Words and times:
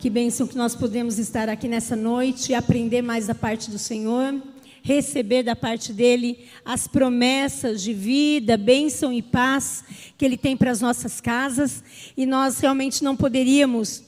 Que 0.00 0.08
bênção 0.08 0.46
que 0.46 0.56
nós 0.56 0.74
podemos 0.74 1.18
estar 1.18 1.50
aqui 1.50 1.68
nessa 1.68 1.94
noite 1.94 2.52
e 2.52 2.54
aprender 2.54 3.02
mais 3.02 3.26
da 3.26 3.34
parte 3.34 3.70
do 3.70 3.78
Senhor, 3.78 4.34
receber 4.82 5.42
da 5.42 5.54
parte 5.54 5.92
dele 5.92 6.46
as 6.64 6.88
promessas 6.88 7.82
de 7.82 7.92
vida, 7.92 8.56
bênção 8.56 9.12
e 9.12 9.20
paz 9.20 9.84
que 10.16 10.24
ele 10.24 10.38
tem 10.38 10.56
para 10.56 10.70
as 10.70 10.80
nossas 10.80 11.20
casas. 11.20 11.84
E 12.16 12.24
nós 12.24 12.60
realmente 12.60 13.04
não 13.04 13.14
poderíamos 13.14 14.02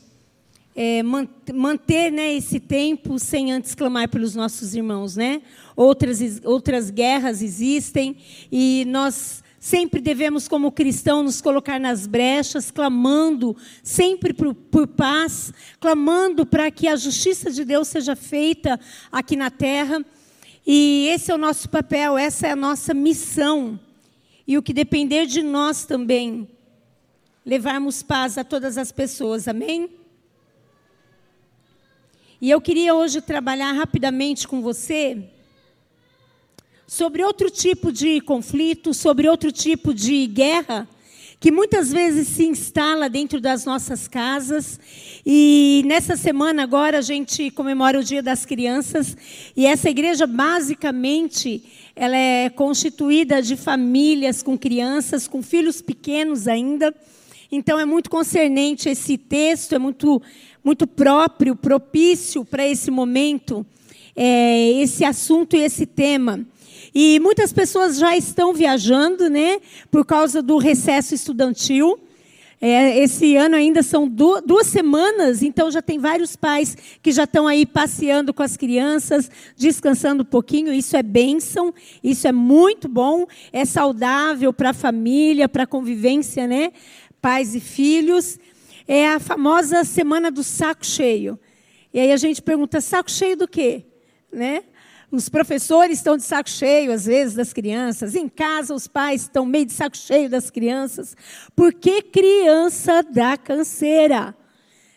é, 0.75 1.03
manter 1.53 2.11
né, 2.11 2.33
esse 2.33 2.59
tempo 2.59 3.19
sem 3.19 3.53
antes 3.53 3.75
clamar 3.75 4.09
pelos 4.09 4.35
nossos 4.35 4.75
irmãos, 4.75 5.15
né? 5.15 5.43
Outras, 5.77 6.41
outras 6.43 6.89
guerras 6.89 7.43
existem 7.43 8.17
e 8.51 8.87
nós 8.89 9.43
Sempre 9.65 10.01
devemos, 10.01 10.49
como 10.49 10.73
cristãos, 10.73 11.25
nos 11.25 11.41
colocar 11.41 11.79
nas 11.79 12.05
brechas, 12.05 12.69
clamando 12.69 13.57
sempre 13.81 14.35
por, 14.35 14.53
por 14.53 14.89
paz, 14.89 15.53
clamando 15.79 16.45
para 16.45 16.69
que 16.69 16.89
a 16.89 16.97
justiça 16.97 17.49
de 17.49 17.65
Deus 17.65 17.87
seja 17.87 18.17
feita 18.17 18.81
aqui 19.13 19.37
na 19.37 19.53
terra. 19.53 20.05
E 20.67 21.07
esse 21.13 21.31
é 21.31 21.35
o 21.37 21.39
nosso 21.39 21.69
papel, 21.69 22.19
essa 22.19 22.49
é 22.49 22.51
a 22.51 22.57
nossa 22.57 22.93
missão. 22.93 23.79
E 24.49 24.59
o 24.59 24.63
que 24.63 24.73
depender 24.73 25.27
de 25.27 25.43
nós 25.43 25.85
também, 25.85 26.49
levarmos 27.47 28.03
paz 28.03 28.37
a 28.37 28.43
todas 28.43 28.77
as 28.77 28.91
pessoas, 28.91 29.47
amém? 29.47 29.91
E 32.41 32.51
eu 32.51 32.61
queria 32.61 32.97
hoje 32.97 33.21
trabalhar 33.21 33.71
rapidamente 33.75 34.49
com 34.49 34.61
você 34.61 35.31
sobre 36.87 37.23
outro 37.23 37.51
tipo 37.51 37.93
de 37.93 38.21
conflito, 38.21 38.93
sobre 38.93 39.29
outro 39.29 39.51
tipo 39.51 39.95
de 39.95 40.27
guerra, 40.27 40.89
que 41.41 41.51
muitas 41.51 41.91
vezes 41.91 42.29
se 42.29 42.45
instala 42.45 43.09
dentro 43.09 43.41
das 43.41 43.65
nossas 43.65 44.07
casas. 44.07 44.79
E 45.27 45.83
nessa 45.87 46.17
semana 46.17 46.63
agora 46.63 46.99
a 46.99 47.03
gente 47.03 47.51
comemora 47.51 47.99
o 47.99 48.05
Dia 48.05 48.23
das 48.23 48.45
Crianças, 48.45 49.17
e 49.57 49.67
essa 49.67 49.91
igreja 49.91 50.27
basicamente 50.27 51.65
ela 51.95 52.17
é 52.17 52.49
constituída 52.49 53.43
de 53.43 53.57
famílias 53.57 54.43
com 54.43 54.57
crianças, 54.57 55.27
com 55.27 55.43
filhos 55.43 55.83
pequenos 55.83 56.47
ainda. 56.47 56.95
Então 57.51 57.79
é 57.79 57.85
muito 57.85 58.09
concernente 58.09 58.89
esse 58.89 59.19
texto, 59.19 59.75
é 59.75 59.79
muito 59.79 60.23
muito 60.65 60.87
próprio, 60.87 61.57
propício 61.57 62.45
para 62.45 62.67
esse 62.67 62.91
momento, 62.91 63.67
é, 64.15 64.71
esse 64.81 65.05
assunto 65.05 65.57
e 65.57 65.61
esse 65.61 65.85
tema. 65.85 66.47
E 66.95 67.19
muitas 67.21 67.53
pessoas 67.53 67.99
já 67.99 68.17
estão 68.17 68.53
viajando, 68.53 69.31
né, 69.31 69.61
por 69.91 70.05
causa 70.05 70.43
do 70.43 70.59
recesso 70.59 71.15
estudantil. 71.15 71.99
É, 72.65 72.97
esse 72.99 73.35
ano 73.35 73.57
ainda 73.57 73.83
são 73.83 74.07
duas, 74.07 74.41
duas 74.43 74.69
semanas, 74.69 75.43
então 75.43 75.69
já 75.69 75.83
tem 75.83 75.99
vários 75.99 76.37
pais 76.37 76.77
que 77.03 77.11
já 77.11 77.25
estão 77.25 77.49
aí 77.49 77.67
passeando 77.67 78.33
com 78.33 78.41
as 78.41 78.57
crianças, 78.57 79.29
descansando 79.57 80.23
um 80.23 80.27
pouquinho. 80.27 80.73
Isso 80.73 80.97
é 80.97 81.03
bênção, 81.03 81.75
isso 82.05 82.29
é 82.29 82.31
muito 82.31 82.89
bom, 82.89 83.27
é 83.53 83.65
saudável 83.65 84.53
para 84.53 84.71
a 84.71 84.75
família, 84.75 85.49
para 85.49 85.65
a 85.65 85.67
convivência, 85.67 86.47
né? 86.47 86.73
Pais 87.21 87.57
e 87.57 87.61
filhos. 87.61 88.39
É 88.87 89.09
a 89.09 89.19
famosa 89.19 89.83
semana 89.83 90.31
do 90.31 90.45
saco 90.45 90.87
cheio. 90.87 91.37
E 91.93 91.99
aí 91.99 92.13
a 92.13 92.17
gente 92.17 92.41
pergunta: 92.41 92.81
saco 92.81 93.11
cheio 93.11 93.37
do 93.37 93.49
quê? 93.49 93.85
Né? 94.33 94.63
Os 95.13 95.29
professores 95.29 95.99
estão 95.99 96.17
de 96.17 96.23
saco 96.23 96.49
cheio, 96.49 96.91
às 96.91 97.05
vezes, 97.05 97.35
das 97.35 97.53
crianças. 97.53 98.15
Em 98.15 98.31
casa, 98.31 98.75
os 98.75 98.89
pais 98.89 99.21
estão 99.21 99.45
meio 99.45 99.67
de 99.67 99.75
saco 99.75 99.95
cheio 99.95 100.31
das 100.31 100.49
crianças. 100.49 101.15
Porque 101.55 102.01
criança 102.01 103.03
dá 103.03 103.37
canseira. 103.37 104.35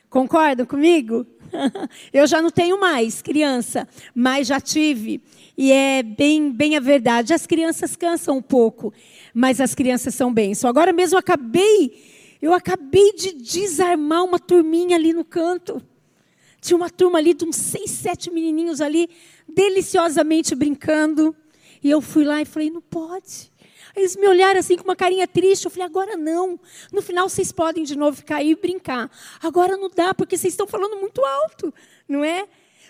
Concordam 0.09 0.65
comigo? 0.65 1.27
Eu 2.13 2.25
já 2.27 2.41
não 2.41 2.49
tenho 2.49 2.79
mais 2.79 3.21
criança, 3.21 3.85
mas 4.15 4.47
já 4.47 4.61
tive. 4.61 5.21
E 5.57 5.69
é 5.69 6.01
bem, 6.01 6.49
bem 6.49 6.77
a 6.77 6.79
verdade. 6.79 7.33
As 7.33 7.45
crianças 7.45 7.97
cansam 7.97 8.37
um 8.37 8.41
pouco, 8.41 8.93
mas 9.33 9.59
as 9.59 9.75
crianças 9.75 10.15
são 10.15 10.33
bênção. 10.33 10.69
Agora 10.69 10.93
mesmo 10.93 11.19
acabei, 11.19 12.37
eu 12.41 12.53
acabei 12.53 13.11
de 13.15 13.33
desarmar 13.33 14.23
uma 14.23 14.39
turminha 14.39 14.95
ali 14.95 15.11
no 15.11 15.25
canto. 15.25 15.81
Tinha 16.61 16.77
uma 16.77 16.89
turma 16.89 17.19
ali 17.19 17.33
de 17.33 17.45
uns 17.45 17.57
seis, 17.57 17.91
sete 17.91 18.31
menininhos 18.31 18.79
ali 18.79 19.09
deliciosamente 19.47 20.55
brincando. 20.55 21.35
E 21.83 21.89
eu 21.89 22.01
fui 22.01 22.23
lá 22.23 22.41
e 22.41 22.45
falei: 22.45 22.69
não 22.69 22.81
pode. 22.81 23.51
Eles 23.95 24.15
me 24.15 24.27
olharam 24.27 24.59
assim 24.59 24.75
com 24.75 24.83
uma 24.83 24.95
carinha 24.95 25.27
triste. 25.27 25.65
Eu 25.65 25.71
falei: 25.71 25.85
agora 25.85 26.17
não. 26.17 26.59
No 26.91 27.01
final 27.01 27.29
vocês 27.29 27.51
podem 27.51 27.83
de 27.83 27.95
novo 27.95 28.17
ficar 28.17 28.37
aí 28.37 28.51
e 28.51 28.55
brincar. 28.55 29.09
Agora 29.41 29.77
não 29.77 29.89
dá, 29.89 30.13
porque 30.13 30.37
vocês 30.37 30.53
estão 30.53 30.67
falando 30.67 30.99
muito 30.99 31.23
alto, 31.23 31.73
não 32.07 32.23
é? 32.23 32.47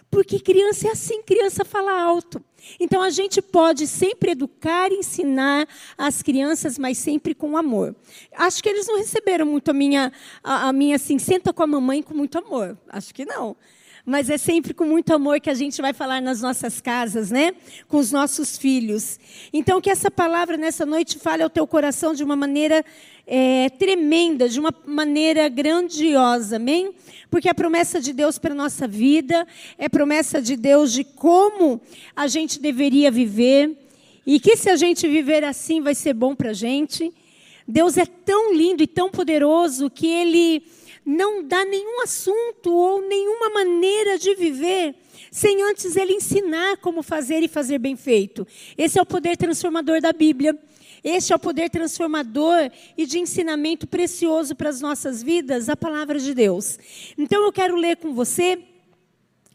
Porque 0.10 0.40
criança 0.40 0.88
é 0.88 0.92
assim, 0.92 1.22
criança 1.24 1.66
fala 1.66 1.92
alto. 1.92 2.44
Então 2.80 3.02
a 3.02 3.10
gente 3.10 3.42
pode 3.42 3.86
sempre 3.86 4.32
educar, 4.32 4.92
ensinar 4.92 5.68
as 5.98 6.22
crianças, 6.22 6.78
mas 6.78 6.98
sempre 6.98 7.36
com 7.36 7.58
amor. 7.58 7.96
Acho 8.32 8.64
que 8.64 8.70
eles 8.70 8.88
não 8.88 8.98
receberam 8.98 9.46
muito 9.46 9.72
a 9.72 9.74
minha, 9.74 10.12
a, 10.44 10.70
a 10.70 10.74
minha 10.74 10.96
assim, 10.96 11.20
senta 11.20 11.52
com 11.52 11.64
a 11.64 11.68
mamãe 11.68 12.02
com 12.02 12.14
muito 12.14 12.38
amor. 12.38 12.78
Acho 12.88 13.14
que 13.14 13.26
não 13.26 13.56
mas 14.06 14.30
é 14.30 14.38
sempre 14.38 14.74
com 14.74 14.86
muito 14.86 15.14
amor 15.14 15.40
que 15.40 15.50
a 15.50 15.54
gente 15.56 15.82
vai 15.82 15.92
falar 15.92 16.22
nas 16.22 16.42
nossas 16.42 16.80
casas, 16.80 17.32
né? 17.32 17.54
Com 17.88 17.98
os 17.98 18.12
nossos 18.12 18.56
filhos. 18.58 19.20
Então, 19.52 19.82
que 19.82 19.90
essa 19.90 20.12
palavra 20.12 20.58
nessa 20.58 20.86
noite 20.86 21.18
fale 21.18 21.42
ao 21.42 21.50
teu 21.50 21.66
coração 21.66 22.14
de 22.14 22.24
uma 22.24 22.36
maneira 22.36 22.86
é, 23.26 23.70
tremenda, 23.72 24.48
de 24.48 24.60
uma 24.60 24.74
maneira 24.86 25.50
grandiosa, 25.50 26.58
amém? 26.58 26.94
Porque 27.32 27.50
a 27.50 27.56
promessa 27.56 28.00
de 28.00 28.14
Deus 28.14 28.38
para 28.38 28.54
a 28.54 28.56
nossa 28.56 28.88
vida 28.88 29.48
é 29.78 29.90
promessa 29.90 30.40
de 30.40 30.56
Deus 30.56 30.94
de 30.94 31.04
como 31.04 31.82
a 32.16 32.28
gente 32.28 32.60
deveria 32.60 33.10
viver 33.10 33.76
e 34.26 34.40
que 34.40 34.56
se 34.56 34.70
a 34.70 34.76
gente 34.76 35.08
viver 35.08 35.44
assim 35.44 35.82
vai 35.82 35.96
ser 35.96 36.14
bom 36.14 36.36
para 36.36 36.52
a 36.52 36.54
gente. 36.54 37.12
Deus 37.68 37.98
é 37.98 38.06
tão 38.06 38.54
lindo 38.54 38.84
e 38.84 38.88
tão 38.88 39.10
poderoso 39.10 39.90
que 39.90 40.06
Ele 40.06 40.64
não 41.06 41.44
dá 41.44 41.64
nenhum 41.64 42.02
assunto 42.02 42.74
ou 42.74 43.02
nenhuma 43.02 43.50
maneira 43.52 44.18
de 44.18 44.34
viver 44.36 44.96
sem 45.36 45.62
antes 45.64 45.98
ele 45.98 46.14
ensinar 46.14 46.78
como 46.78 47.04
fazer 47.04 47.44
e 47.44 47.50
fazer 47.50 47.78
bem 47.78 47.98
feito. 47.98 48.48
Esse 48.78 48.98
é 48.98 49.02
o 49.02 49.06
poder 49.06 49.36
transformador 49.36 50.00
da 50.00 50.14
Bíblia. 50.14 50.58
Este 51.04 51.34
é 51.34 51.36
o 51.36 51.40
poder 51.40 51.70
transformador 51.70 52.72
e 52.98 53.06
de 53.06 53.20
ensinamento 53.20 53.86
precioso 53.86 54.56
para 54.56 54.70
as 54.70 54.80
nossas 54.80 55.22
vidas, 55.22 55.68
a 55.68 55.76
palavra 55.76 56.20
de 56.20 56.34
Deus. 56.34 56.80
Então 57.18 57.44
eu 57.44 57.52
quero 57.52 57.76
ler 57.76 57.98
com 57.98 58.14
você 58.14 58.60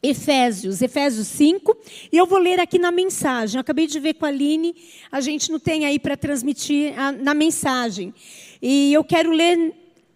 Efésios, 0.03 0.83
Efésios 0.83 1.29
5, 1.29 1.77
e 2.13 2.17
eu 2.19 2.27
vou 2.27 2.39
ler 2.39 2.61
aqui 2.61 2.79
na 2.79 2.91
mensagem. 2.91 3.57
Eu 3.57 3.63
acabei 3.63 3.87
de 3.87 3.99
ver 3.99 4.15
com 4.15 4.27
a 4.27 4.29
Aline, 4.29 4.75
a 5.11 5.21
gente 5.23 5.51
não 5.51 5.59
tem 5.59 5.87
aí 5.87 5.99
para 5.99 6.15
transmitir 6.15 6.93
a, 6.99 7.11
na 7.11 7.33
mensagem. 7.33 8.15
E 8.61 8.93
eu 8.93 9.03
quero 9.03 9.31
ler 9.31 9.75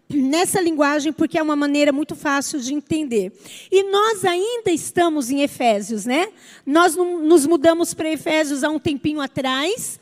nessa 0.09 0.61
linguagem 0.61 1.13
porque 1.13 1.39
é 1.39 1.43
uma 1.43 1.57
maneira 1.57 1.93
muito 1.93 2.15
fácil 2.15 2.61
de 2.61 2.75
entender. 2.75 3.33
E 3.71 3.83
nós 3.91 4.25
ainda 4.25 4.71
estamos 4.71 5.31
em 5.31 5.43
Efésios, 5.43 6.05
né? 6.05 6.29
Nós 6.67 6.97
nos 6.97 7.47
mudamos 7.47 7.95
para 7.95 8.11
Efésios 8.11 8.63
há 8.63 8.71
um 8.71 8.79
tempinho 8.79 9.21
atrás 9.21 9.99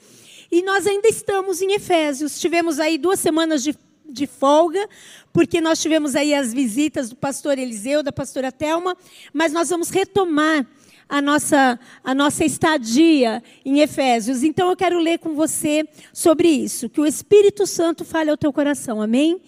e 0.51 0.63
nós 0.63 0.87
ainda 0.87 1.09
estamos 1.09 1.63
em 1.63 1.73
Efésios. 1.73 2.39
Tivemos 2.39 2.79
aí 2.79 2.99
duas 2.99 3.21
semanas 3.21 3.63
de, 3.63 3.75
de 4.09 4.27
folga 4.27 4.89
porque 5.33 5.61
nós 5.61 5.81
tivemos 5.81 6.15
aí 6.15 6.35
as 6.35 6.53
visitas 6.53 7.09
do 7.09 7.17
pastor 7.17 7.59
Eliseu, 7.59 8.03
da 8.03 8.13
pastora 8.13 8.53
Telma, 8.53 8.97
mas 9.33 9.53
nós 9.53 9.71
vamos 9.71 9.89
retomar 9.89 10.67
a 11.13 11.21
nossa, 11.21 11.79
a 12.03 12.15
nossa 12.15 12.43
estadia 12.43 13.43
em 13.67 13.81
Efésios. 13.81 14.43
Então 14.43 14.71
eu 14.71 14.77
quero 14.77 14.99
ler 14.99 15.19
com 15.19 15.35
você 15.35 15.87
sobre 16.11 16.49
isso, 16.49 16.89
que 16.89 17.01
o 17.01 17.07
Espírito 17.07 17.67
Santo 17.67 18.03
fale 18.03 18.31
ao 18.31 18.37
teu 18.37 18.51
coração, 18.51 19.01
amém? 19.01 19.41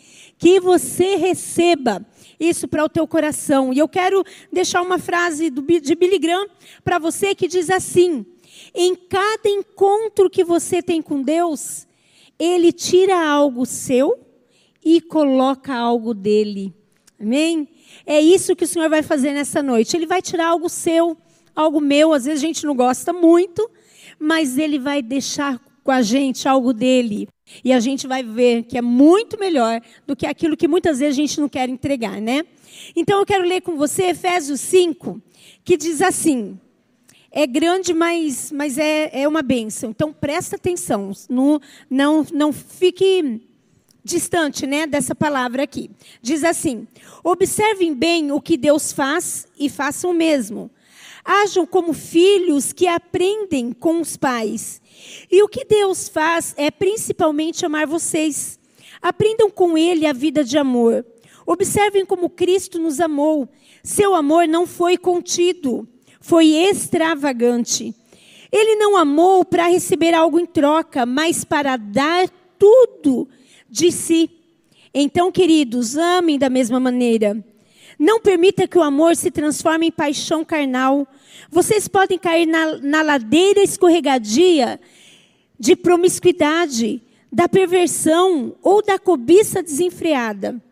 Que 0.44 0.60
você 0.60 1.16
receba 1.16 2.04
isso 2.38 2.68
para 2.68 2.84
o 2.84 2.88
teu 2.88 3.08
coração. 3.08 3.72
E 3.72 3.78
eu 3.78 3.88
quero 3.88 4.22
deixar 4.52 4.82
uma 4.82 4.98
frase 4.98 5.48
do, 5.48 5.62
de 5.62 5.94
Billy 5.94 6.18
Graham 6.18 6.46
para 6.84 6.98
você 6.98 7.34
que 7.34 7.48
diz 7.48 7.70
assim: 7.70 8.26
em 8.74 8.94
cada 8.94 9.48
encontro 9.48 10.28
que 10.28 10.44
você 10.44 10.82
tem 10.82 11.00
com 11.00 11.22
Deus, 11.22 11.86
Ele 12.38 12.72
tira 12.72 13.26
algo 13.26 13.64
seu 13.64 14.18
e 14.84 15.00
coloca 15.00 15.74
algo 15.74 16.12
dele. 16.12 16.74
Amém? 17.18 17.66
É 18.04 18.20
isso 18.20 18.54
que 18.54 18.64
o 18.64 18.68
Senhor 18.68 18.90
vai 18.90 19.02
fazer 19.02 19.32
nessa 19.32 19.62
noite. 19.62 19.96
Ele 19.96 20.06
vai 20.06 20.20
tirar 20.20 20.48
algo 20.48 20.68
seu, 20.68 21.16
algo 21.56 21.80
meu. 21.80 22.12
Às 22.12 22.26
vezes 22.26 22.44
a 22.44 22.46
gente 22.46 22.66
não 22.66 22.76
gosta 22.76 23.14
muito, 23.14 23.70
mas 24.18 24.58
Ele 24.58 24.78
vai 24.78 25.00
deixar 25.00 25.58
com 25.84 25.92
a 25.92 26.02
gente 26.02 26.48
algo 26.48 26.72
dele. 26.72 27.28
E 27.62 27.72
a 27.72 27.78
gente 27.78 28.06
vai 28.06 28.22
ver 28.22 28.64
que 28.64 28.78
é 28.78 28.82
muito 28.82 29.38
melhor 29.38 29.80
do 30.06 30.16
que 30.16 30.26
aquilo 30.26 30.56
que 30.56 30.66
muitas 30.66 30.98
vezes 30.98 31.16
a 31.16 31.20
gente 31.20 31.40
não 31.40 31.48
quer 31.48 31.68
entregar, 31.68 32.20
né? 32.20 32.44
Então 32.96 33.20
eu 33.20 33.26
quero 33.26 33.44
ler 33.44 33.60
com 33.60 33.76
você 33.76 34.04
Efésios 34.06 34.60
5, 34.60 35.20
que 35.62 35.76
diz 35.76 36.00
assim: 36.00 36.58
é 37.30 37.46
grande, 37.46 37.92
mas, 37.92 38.50
mas 38.50 38.78
é, 38.78 39.10
é 39.12 39.28
uma 39.28 39.42
bênção. 39.42 39.90
Então 39.90 40.12
presta 40.12 40.56
atenção, 40.56 41.12
não, 41.28 41.60
não, 41.90 42.26
não 42.32 42.52
fique 42.52 43.42
distante, 44.02 44.66
né, 44.66 44.86
dessa 44.86 45.14
palavra 45.14 45.62
aqui. 45.62 45.90
Diz 46.22 46.44
assim: 46.44 46.88
Observem 47.22 47.94
bem 47.94 48.32
o 48.32 48.40
que 48.40 48.56
Deus 48.56 48.90
faz 48.90 49.46
e 49.58 49.68
façam 49.68 50.10
o 50.10 50.14
mesmo. 50.14 50.70
Ajam 51.24 51.64
como 51.64 51.92
filhos 51.92 52.72
que 52.72 52.86
aprendem 52.86 53.72
com 53.72 54.00
os 54.00 54.16
pais. 54.16 54.82
E 55.30 55.42
o 55.42 55.48
que 55.48 55.64
Deus 55.64 56.08
faz 56.08 56.54
é 56.56 56.70
principalmente 56.70 57.64
amar 57.64 57.86
vocês. 57.86 58.58
Aprendam 59.00 59.50
com 59.50 59.78
Ele 59.78 60.06
a 60.06 60.12
vida 60.12 60.44
de 60.44 60.58
amor. 60.58 61.04
Observem 61.46 62.04
como 62.04 62.30
Cristo 62.30 62.78
nos 62.78 63.00
amou. 63.00 63.48
Seu 63.82 64.14
amor 64.14 64.48
não 64.48 64.66
foi 64.66 64.96
contido, 64.96 65.86
foi 66.20 66.48
extravagante. 66.48 67.94
Ele 68.50 68.76
não 68.76 68.96
amou 68.96 69.44
para 69.44 69.66
receber 69.66 70.14
algo 70.14 70.38
em 70.38 70.46
troca, 70.46 71.04
mas 71.04 71.44
para 71.44 71.76
dar 71.76 72.28
tudo 72.58 73.28
de 73.68 73.90
si. 73.90 74.30
Então, 74.94 75.32
queridos, 75.32 75.96
amem 75.96 76.38
da 76.38 76.48
mesma 76.48 76.78
maneira. 76.78 77.44
Não 78.04 78.20
permita 78.20 78.68
que 78.68 78.76
o 78.76 78.82
amor 78.82 79.16
se 79.16 79.30
transforme 79.30 79.86
em 79.86 79.90
paixão 79.90 80.44
carnal. 80.44 81.08
Vocês 81.50 81.88
podem 81.88 82.18
cair 82.18 82.44
na, 82.44 82.76
na 82.76 83.00
ladeira 83.00 83.62
escorregadia 83.62 84.78
de 85.58 85.74
promiscuidade, 85.74 87.00
da 87.32 87.48
perversão 87.48 88.56
ou 88.62 88.82
da 88.82 88.98
cobiça 88.98 89.62
desenfreada. 89.62 90.62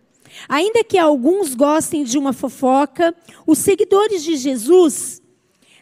Ainda 0.47 0.85
que 0.85 0.99
alguns 0.99 1.55
gostem 1.55 2.05
de 2.05 2.19
uma 2.19 2.35
fofoca, 2.35 3.15
os 3.47 3.57
seguidores 3.57 4.23
de 4.23 4.37
Jesus 4.37 5.23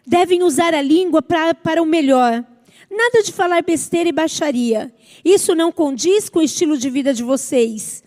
devem 0.06 0.44
usar 0.44 0.72
a 0.72 0.80
língua 0.80 1.20
pra, 1.20 1.52
para 1.52 1.82
o 1.82 1.86
melhor. 1.86 2.44
Nada 2.88 3.24
de 3.24 3.32
falar 3.32 3.64
besteira 3.64 4.08
e 4.08 4.12
baixaria. 4.12 4.94
Isso 5.24 5.52
não 5.56 5.72
condiz 5.72 6.28
com 6.28 6.38
o 6.38 6.44
estilo 6.44 6.78
de 6.78 6.88
vida 6.88 7.12
de 7.12 7.24
vocês. 7.24 8.04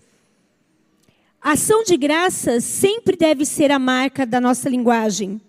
Ação 1.52 1.84
de 1.84 1.98
graças 1.98 2.64
sempre 2.64 3.18
deve 3.18 3.46
ser 3.46 3.72
a 3.72 3.78
marca 3.78 4.26
da 4.26 4.40
nossa 4.40 4.70
linguagem. 4.70 5.42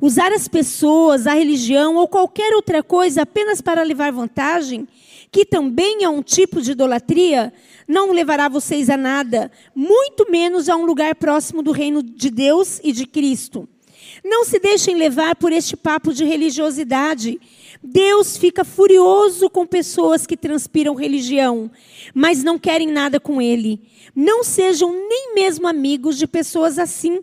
Usar 0.00 0.32
as 0.32 0.48
pessoas, 0.48 1.26
a 1.26 1.34
religião 1.34 1.96
ou 1.96 2.08
qualquer 2.08 2.54
outra 2.54 2.82
coisa 2.82 3.22
apenas 3.22 3.60
para 3.60 3.82
levar 3.82 4.12
vantagem, 4.12 4.86
que 5.30 5.44
também 5.44 6.04
é 6.04 6.08
um 6.08 6.22
tipo 6.22 6.60
de 6.60 6.72
idolatria, 6.72 7.52
não 7.88 8.12
levará 8.12 8.48
vocês 8.48 8.90
a 8.90 8.96
nada, 8.96 9.50
muito 9.74 10.30
menos 10.30 10.68
a 10.68 10.76
um 10.76 10.84
lugar 10.84 11.14
próximo 11.14 11.62
do 11.62 11.72
reino 11.72 12.02
de 12.02 12.30
Deus 12.30 12.80
e 12.82 12.92
de 12.92 13.06
Cristo. 13.06 13.68
Não 14.24 14.44
se 14.44 14.58
deixem 14.58 14.96
levar 14.96 15.36
por 15.36 15.52
este 15.52 15.76
papo 15.76 16.12
de 16.12 16.24
religiosidade. 16.24 17.40
Deus 17.82 18.36
fica 18.36 18.64
furioso 18.64 19.50
com 19.50 19.66
pessoas 19.66 20.26
que 20.26 20.36
transpiram 20.36 20.94
religião, 20.94 21.70
mas 22.14 22.44
não 22.44 22.58
querem 22.58 22.86
nada 22.86 23.18
com 23.18 23.42
Ele. 23.42 23.80
Não 24.14 24.44
sejam 24.44 24.92
nem 24.92 25.34
mesmo 25.34 25.66
amigos 25.66 26.16
de 26.16 26.26
pessoas 26.26 26.78
assim. 26.78 27.20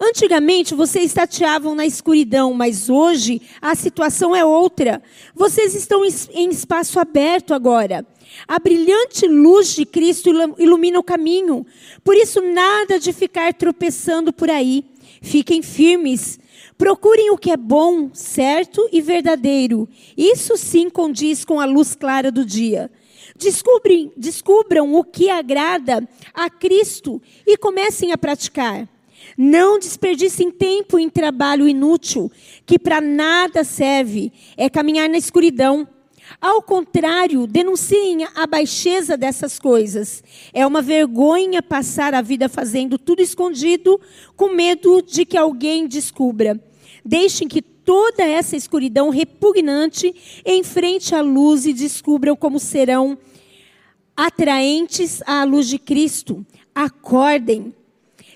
Antigamente 0.00 0.74
vocês 0.74 1.12
tateavam 1.12 1.74
na 1.74 1.86
escuridão, 1.86 2.52
mas 2.52 2.88
hoje 2.88 3.40
a 3.60 3.74
situação 3.74 4.34
é 4.34 4.44
outra. 4.44 5.02
Vocês 5.34 5.74
estão 5.74 6.02
em 6.04 6.48
espaço 6.48 6.98
aberto 6.98 7.54
agora. 7.54 8.06
A 8.48 8.58
brilhante 8.58 9.26
luz 9.26 9.74
de 9.74 9.86
Cristo 9.86 10.30
ilumina 10.58 10.98
o 10.98 11.04
caminho. 11.04 11.64
Por 12.02 12.16
isso, 12.16 12.40
nada 12.40 12.98
de 12.98 13.12
ficar 13.12 13.54
tropeçando 13.54 14.32
por 14.32 14.50
aí. 14.50 14.84
Fiquem 15.22 15.62
firmes. 15.62 16.38
Procurem 16.76 17.30
o 17.30 17.38
que 17.38 17.50
é 17.50 17.56
bom, 17.56 18.10
certo 18.12 18.88
e 18.92 19.00
verdadeiro. 19.00 19.88
Isso 20.16 20.56
sim 20.56 20.90
condiz 20.90 21.44
com 21.44 21.60
a 21.60 21.64
luz 21.64 21.94
clara 21.94 22.32
do 22.32 22.44
dia. 22.44 22.90
Descubram 24.16 24.94
o 24.94 25.04
que 25.04 25.30
agrada 25.30 26.06
a 26.32 26.50
Cristo 26.50 27.22
e 27.46 27.56
comecem 27.56 28.12
a 28.12 28.18
praticar. 28.18 28.88
Não 29.36 29.78
desperdicem 29.78 30.50
tempo 30.50 30.98
em 30.98 31.08
trabalho 31.08 31.66
inútil, 31.66 32.30
que 32.66 32.78
para 32.78 33.00
nada 33.00 33.64
serve, 33.64 34.32
é 34.56 34.68
caminhar 34.68 35.08
na 35.08 35.16
escuridão. 35.16 35.88
Ao 36.40 36.62
contrário, 36.62 37.46
denunciem 37.46 38.24
a 38.34 38.46
baixeza 38.46 39.16
dessas 39.16 39.58
coisas. 39.58 40.22
É 40.52 40.66
uma 40.66 40.82
vergonha 40.82 41.62
passar 41.62 42.14
a 42.14 42.22
vida 42.22 42.48
fazendo 42.48 42.98
tudo 42.98 43.22
escondido, 43.22 44.00
com 44.36 44.54
medo 44.54 45.02
de 45.02 45.24
que 45.24 45.36
alguém 45.36 45.86
descubra. 45.86 46.60
Deixem 47.04 47.46
que 47.46 47.62
toda 47.62 48.22
essa 48.22 48.56
escuridão 48.56 49.10
repugnante 49.10 50.14
enfrente 50.44 51.14
a 51.14 51.20
luz 51.20 51.66
e 51.66 51.72
descubram 51.72 52.34
como 52.34 52.58
serão 52.58 53.18
atraentes 54.16 55.22
à 55.26 55.44
luz 55.44 55.68
de 55.68 55.78
Cristo. 55.78 56.44
Acordem, 56.74 57.74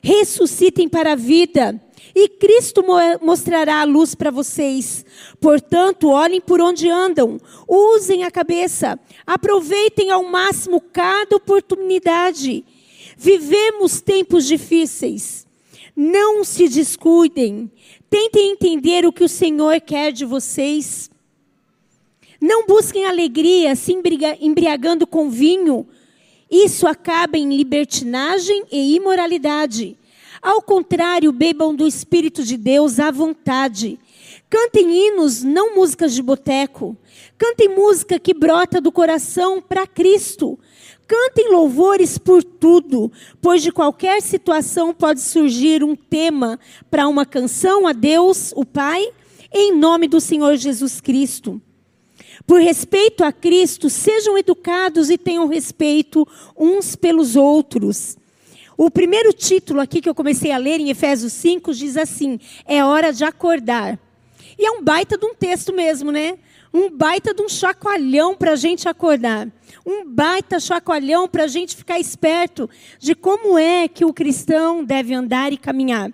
ressuscitem 0.03 0.89
para 0.89 1.13
a 1.13 1.17
vida 1.17 1.81
e 2.21 2.29
Cristo 2.29 2.85
mostrará 3.23 3.81
a 3.81 3.85
luz 3.85 4.13
para 4.13 4.33
vocês. 4.33 5.07
Portanto, 5.41 6.09
olhem 6.09 6.41
por 6.41 6.61
onde 6.61 6.91
andam, 6.91 7.41
usem 7.69 8.25
a 8.25 8.31
cabeça, 8.31 8.99
aproveitem 9.25 10.11
ao 10.11 10.25
máximo 10.25 10.81
cada 10.81 11.37
oportunidade. 11.37 12.65
Vivemos 13.17 14.01
tempos 14.01 14.47
difíceis. 14.47 15.47
Não 15.95 16.43
se 16.43 16.69
descuidem. 16.69 17.71
Tentem 18.11 18.51
entender 18.51 19.07
o 19.07 19.13
que 19.13 19.23
o 19.23 19.29
Senhor 19.29 19.81
quer 19.81 20.11
de 20.11 20.25
vocês. 20.25 21.09
Não 22.41 22.67
busquem 22.67 23.07
alegria 23.07 23.77
se 23.77 23.93
embriagando 24.41 25.07
com 25.07 25.31
vinho. 25.31 25.87
Isso 26.51 26.85
acaba 26.85 27.39
em 27.39 27.57
libertinagem 27.57 28.65
e 28.73 28.97
imoralidade. 28.97 29.97
Ao 30.41 30.63
contrário, 30.63 31.33
bebam 31.33 31.75
do 31.75 31.87
Espírito 31.87 32.45
de 32.45 32.57
Deus 32.57 32.99
à 32.99 33.11
vontade. 33.11 33.99
Cantem 34.49 34.91
hinos, 34.91 35.43
não 35.43 35.75
músicas 35.75 36.15
de 36.15 36.23
boteco. 36.23 36.97
Cantem 37.37 37.69
música 37.69 38.19
que 38.19 38.33
brota 38.33 38.81
do 38.81 38.93
coração 38.93 39.61
para 39.61 39.87
Cristo. 39.87 40.59
Cantem 41.07 41.51
louvores 41.51 42.19
por 42.19 42.45
tudo, 42.45 43.11
pois 43.41 43.63
de 43.63 43.73
qualquer 43.73 44.21
situação 44.21 44.93
pode 44.93 45.21
surgir 45.21 45.83
um 45.83 45.97
tema 45.97 46.59
para 46.91 47.09
uma 47.09 47.25
canção 47.25 47.87
a 47.87 47.93
Deus, 47.93 48.53
o 48.55 48.65
Pai, 48.65 49.11
em 49.53 49.75
nome 49.75 50.07
do 50.07 50.21
Senhor 50.21 50.57
Jesus 50.57 51.01
Cristo. 51.01 51.61
Por 52.47 52.61
respeito 52.61 53.25
a 53.25 53.33
Cristo, 53.33 53.91
sejam 53.91 54.39
educados 54.39 55.11
e 55.11 55.19
tenham 55.19 55.49
respeito 55.49 56.27
uns 56.57 56.95
pelos 56.95 57.37
outros. 57.37 58.17
O 58.81 58.93
primeiro 58.93 59.33
título 59.33 59.81
aqui 59.81 60.01
que 60.01 60.09
eu 60.09 60.15
comecei 60.15 60.53
a 60.53 60.57
ler 60.57 60.79
em 60.79 60.89
Efésios 60.89 61.33
5 61.33 61.75
diz 61.75 61.97
assim: 61.97 62.39
é 62.65 62.85
hora 62.85 63.13
de 63.13 63.25
acordar. 63.25 63.99
E 64.57 64.65
é 64.65 64.71
um 64.71 64.85
baita 64.85 65.19
de 65.19 65.27
um 65.27 65.35
texto 65.35 65.73
mesmo, 65.73 66.13
né? 66.13 66.39
Um 66.73 66.89
baita 66.89 67.35
de 67.35 67.43
um 67.43 67.49
chacoalhão 67.49 68.37
para 68.37 68.53
a 68.53 68.57
gente 68.57 68.89
acordar. 68.89 69.49
Um 69.85 70.05
baita 70.05 70.61
chacoalhão 70.61 71.27
para 71.27 71.43
a 71.43 71.49
gente 71.49 71.75
ficar 71.75 71.99
esperto 71.99 72.71
de 73.01 73.17
como 73.17 73.59
é 73.59 73.89
que 73.89 74.05
o 74.05 74.13
cristão 74.13 74.85
deve 74.85 75.13
andar 75.13 75.53
e 75.53 75.57
caminhar. 75.57 76.13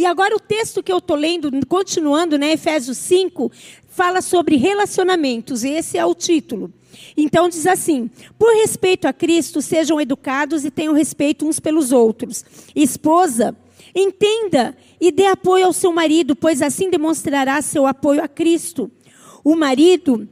E 0.00 0.06
agora 0.06 0.34
o 0.34 0.40
texto 0.40 0.82
que 0.82 0.90
eu 0.90 0.96
estou 0.96 1.14
lendo, 1.14 1.50
continuando, 1.66 2.38
né, 2.38 2.52
Efésios 2.52 2.96
5, 2.96 3.52
fala 3.86 4.22
sobre 4.22 4.56
relacionamentos. 4.56 5.62
Esse 5.62 5.98
é 5.98 6.06
o 6.06 6.14
título. 6.14 6.72
Então 7.14 7.50
diz 7.50 7.66
assim: 7.66 8.08
por 8.38 8.50
respeito 8.54 9.06
a 9.06 9.12
Cristo, 9.12 9.60
sejam 9.60 10.00
educados 10.00 10.64
e 10.64 10.70
tenham 10.70 10.94
respeito 10.94 11.46
uns 11.46 11.60
pelos 11.60 11.92
outros. 11.92 12.46
Esposa, 12.74 13.54
entenda 13.94 14.74
e 14.98 15.12
dê 15.12 15.26
apoio 15.26 15.66
ao 15.66 15.72
seu 15.74 15.92
marido, 15.92 16.34
pois 16.34 16.62
assim 16.62 16.88
demonstrará 16.88 17.60
seu 17.60 17.86
apoio 17.86 18.24
a 18.24 18.28
Cristo. 18.28 18.90
O 19.44 19.54
marido 19.54 20.26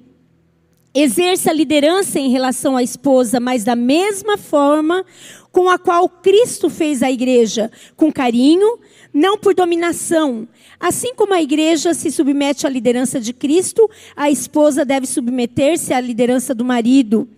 exerça 0.95 1.53
liderança 1.53 2.19
em 2.19 2.31
relação 2.31 2.75
à 2.75 2.83
esposa, 2.83 3.39
mas 3.39 3.65
da 3.65 3.77
mesma 3.77 4.39
forma 4.39 5.05
com 5.53 5.69
a 5.69 5.79
qual 5.79 6.09
Cristo 6.09 6.71
fez 6.71 7.03
a 7.03 7.11
igreja, 7.11 7.71
com 7.97 8.13
carinho, 8.13 8.79
não 9.19 9.37
por 9.37 9.53
dominação. 9.53 10.47
Assim 10.79 11.13
como 11.15 11.35
a 11.35 11.43
igreja 11.43 11.93
se 11.93 12.11
submete 12.11 12.67
à 12.67 12.71
liderança 12.71 13.21
de 13.21 13.33
Cristo, 13.33 13.91
a 14.17 14.31
esposa 14.31 14.85
deve 14.85 15.07
submeter-se 15.07 15.93
à 15.93 16.01
liderança 16.01 16.55
do 16.55 16.65
marido. 16.65 17.29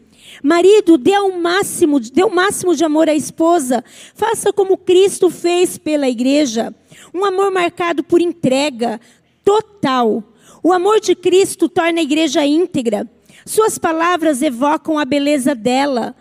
Marido, 0.42 0.98
dê 0.98 1.18
o 1.18 1.40
máximo, 1.40 1.98
dê 1.98 2.22
o 2.22 2.30
máximo 2.30 2.76
de 2.76 2.84
amor 2.84 3.08
à 3.08 3.14
esposa. 3.14 3.82
Faça 4.14 4.52
como 4.52 4.76
Cristo 4.76 5.30
fez 5.30 5.78
pela 5.78 6.08
igreja. 6.08 6.74
Um 7.14 7.24
amor 7.24 7.50
marcado 7.50 8.04
por 8.04 8.20
entrega 8.20 9.00
total. 9.42 10.22
O 10.62 10.72
amor 10.72 11.00
de 11.00 11.14
Cristo 11.14 11.68
torna 11.68 12.00
a 12.00 12.02
igreja 12.02 12.44
íntegra. 12.44 13.08
Suas 13.46 13.78
palavras 13.78 14.42
evocam 14.42 14.98
a 14.98 15.04
beleza 15.06 15.54
dela. 15.54 16.14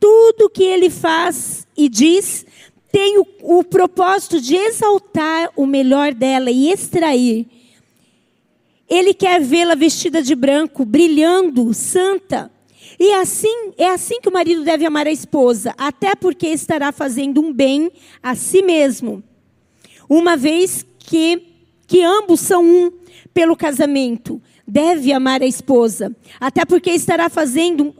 Tudo 0.00 0.50
que 0.50 0.64
ele 0.64 0.90
faz 0.90 1.66
e 1.76 1.88
diz 1.88 2.44
tem 2.94 3.18
o, 3.18 3.26
o 3.42 3.64
propósito 3.64 4.40
de 4.40 4.54
exaltar 4.54 5.50
o 5.56 5.66
melhor 5.66 6.14
dela 6.14 6.48
e 6.48 6.70
extrair. 6.70 7.44
Ele 8.88 9.12
quer 9.12 9.40
vê-la 9.40 9.74
vestida 9.74 10.22
de 10.22 10.32
branco, 10.36 10.84
brilhando, 10.84 11.74
santa. 11.74 12.52
E 12.96 13.12
assim, 13.14 13.72
é 13.76 13.88
assim 13.88 14.20
que 14.20 14.28
o 14.28 14.32
marido 14.32 14.62
deve 14.62 14.86
amar 14.86 15.08
a 15.08 15.10
esposa, 15.10 15.74
até 15.76 16.14
porque 16.14 16.46
estará 16.46 16.92
fazendo 16.92 17.40
um 17.40 17.52
bem 17.52 17.90
a 18.22 18.36
si 18.36 18.62
mesmo. 18.62 19.24
Uma 20.08 20.36
vez 20.36 20.86
que, 20.96 21.42
que 21.88 22.00
ambos 22.00 22.38
são 22.38 22.64
um 22.64 22.92
pelo 23.34 23.56
casamento, 23.56 24.40
deve 24.64 25.12
amar 25.12 25.42
a 25.42 25.46
esposa, 25.46 26.14
até 26.38 26.64
porque 26.64 26.92
estará 26.92 27.28
fazendo 27.28 27.92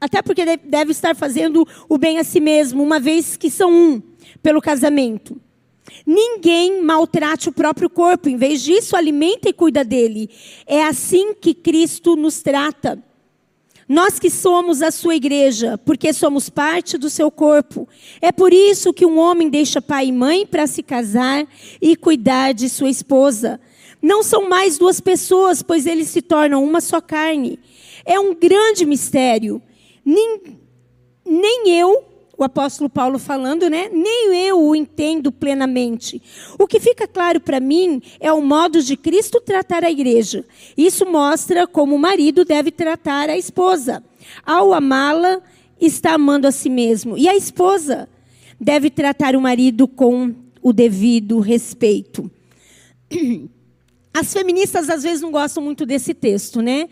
até 0.00 0.20
porque 0.20 0.44
deve 0.44 0.90
estar 0.90 1.14
fazendo 1.14 1.66
o 1.88 1.96
bem 1.96 2.18
a 2.18 2.24
si 2.24 2.40
mesmo, 2.40 2.82
uma 2.82 2.98
vez 2.98 3.36
que 3.36 3.48
são 3.48 3.72
um 3.72 4.02
pelo 4.42 4.60
casamento. 4.60 5.40
Ninguém 6.06 6.82
maltrate 6.82 7.48
o 7.48 7.52
próprio 7.52 7.90
corpo, 7.90 8.28
em 8.28 8.36
vez 8.36 8.62
disso, 8.62 8.96
alimenta 8.96 9.48
e 9.48 9.52
cuida 9.52 9.84
dele. 9.84 10.30
É 10.66 10.84
assim 10.84 11.34
que 11.34 11.54
Cristo 11.54 12.16
nos 12.16 12.40
trata. 12.42 13.02
Nós 13.88 14.18
que 14.18 14.30
somos 14.30 14.80
a 14.80 14.90
sua 14.90 15.16
igreja, 15.16 15.76
porque 15.76 16.12
somos 16.12 16.48
parte 16.48 16.96
do 16.96 17.10
seu 17.10 17.30
corpo. 17.30 17.88
É 18.20 18.32
por 18.32 18.52
isso 18.52 18.92
que 18.92 19.04
um 19.04 19.18
homem 19.18 19.50
deixa 19.50 19.82
pai 19.82 20.06
e 20.06 20.12
mãe 20.12 20.46
para 20.46 20.66
se 20.66 20.82
casar 20.82 21.46
e 21.80 21.96
cuidar 21.96 22.52
de 22.52 22.68
sua 22.68 22.88
esposa. 22.88 23.60
Não 24.00 24.22
são 24.22 24.48
mais 24.48 24.78
duas 24.78 25.00
pessoas, 25.00 25.62
pois 25.62 25.84
eles 25.84 26.08
se 26.08 26.22
tornam 26.22 26.64
uma 26.64 26.80
só 26.80 27.00
carne. 27.00 27.58
É 28.04 28.18
um 28.18 28.34
grande 28.34 28.86
mistério. 28.86 29.60
Nem, 30.04 30.58
nem 31.24 31.68
eu 31.78 32.11
o 32.42 32.44
apóstolo 32.44 32.90
Paulo 32.90 33.18
falando, 33.18 33.70
né? 33.70 33.88
Nem 33.92 34.46
eu 34.46 34.60
o 34.60 34.74
entendo 34.74 35.30
plenamente. 35.30 36.20
O 36.58 36.66
que 36.66 36.80
fica 36.80 37.06
claro 37.06 37.40
para 37.40 37.60
mim 37.60 38.02
é 38.20 38.32
o 38.32 38.42
modo 38.42 38.82
de 38.82 38.96
Cristo 38.96 39.40
tratar 39.40 39.84
a 39.84 39.90
igreja. 39.90 40.44
Isso 40.76 41.06
mostra 41.06 41.66
como 41.66 41.94
o 41.94 41.98
marido 41.98 42.44
deve 42.44 42.70
tratar 42.70 43.30
a 43.30 43.36
esposa. 43.36 44.02
Ao 44.44 44.72
amá-la, 44.74 45.40
está 45.80 46.14
amando 46.14 46.46
a 46.46 46.52
si 46.52 46.68
mesmo. 46.68 47.16
E 47.16 47.28
a 47.28 47.36
esposa 47.36 48.08
deve 48.60 48.90
tratar 48.90 49.36
o 49.36 49.40
marido 49.40 49.86
com 49.86 50.34
o 50.60 50.72
devido 50.72 51.38
respeito. 51.40 52.30
As 54.14 54.32
feministas 54.32 54.90
às 54.90 55.02
vezes 55.02 55.20
não 55.20 55.30
gostam 55.30 55.62
muito 55.62 55.86
desse 55.86 56.12
texto, 56.12 56.60
né? 56.60 56.88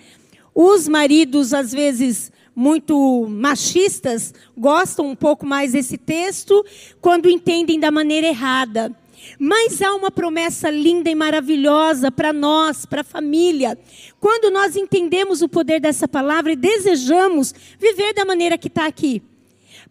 Os 0.54 0.88
maridos 0.88 1.52
às 1.52 1.70
vezes 1.72 2.32
muito 2.54 3.26
machistas 3.28 4.34
gostam 4.56 5.08
um 5.08 5.16
pouco 5.16 5.46
mais 5.46 5.72
desse 5.72 5.96
texto 5.96 6.64
quando 7.00 7.28
entendem 7.28 7.78
da 7.78 7.90
maneira 7.90 8.26
errada. 8.26 8.94
Mas 9.38 9.80
há 9.82 9.94
uma 9.94 10.10
promessa 10.10 10.70
linda 10.70 11.10
e 11.10 11.14
maravilhosa 11.14 12.10
para 12.10 12.32
nós, 12.32 12.86
para 12.86 13.02
a 13.02 13.04
família. 13.04 13.78
Quando 14.18 14.50
nós 14.50 14.76
entendemos 14.76 15.42
o 15.42 15.48
poder 15.48 15.80
dessa 15.80 16.08
palavra 16.08 16.52
e 16.52 16.56
desejamos 16.56 17.54
viver 17.78 18.14
da 18.14 18.24
maneira 18.24 18.56
que 18.56 18.68
está 18.68 18.86
aqui. 18.86 19.22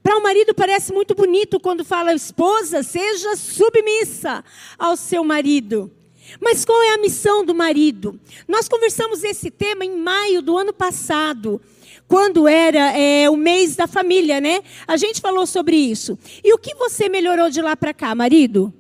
Para 0.02 0.18
o 0.18 0.24
marido 0.24 0.54
parece 0.54 0.94
muito 0.94 1.14
bonito 1.14 1.60
quando 1.60 1.84
fala, 1.84 2.14
esposa, 2.14 2.84
seja 2.84 3.36
submissa 3.36 4.44
ao 4.78 4.96
seu 4.96 5.24
marido. 5.24 5.92
Mas 6.40 6.64
qual 6.64 6.82
é 6.84 6.94
a 6.94 6.98
missão 6.98 7.44
do 7.44 7.56
marido? 7.56 8.20
Nós 8.48 8.68
conversamos 8.68 9.24
esse 9.24 9.50
tema 9.50 9.84
em 9.84 9.98
maio 9.98 10.42
do 10.42 10.58
ano 10.58 10.74
passado 10.74 11.62
quando 12.10 12.48
era 12.48 12.98
é, 12.98 13.30
o 13.30 13.38
mês 13.38 13.76
da 13.76 13.86
família, 13.86 14.42
né? 14.42 14.62
A 14.88 14.98
gente 14.98 15.22
falou 15.22 15.46
sobre 15.46 15.78
isso. 15.78 16.18
E 16.44 16.52
o 16.52 16.58
que 16.58 16.74
você 16.74 17.08
melhorou 17.08 17.52
de 17.52 17.62
lá 17.62 17.78
para 17.78 17.94
cá, 17.94 18.16
marido? 18.16 18.74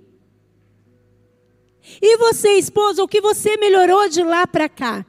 E 2.02 2.18
você, 2.18 2.54
esposa, 2.54 3.04
o 3.04 3.08
que 3.08 3.22
você 3.22 3.56
melhorou 3.56 4.10
de 4.10 4.24
lá 4.24 4.48
para 4.48 4.68
cá? 4.68 5.06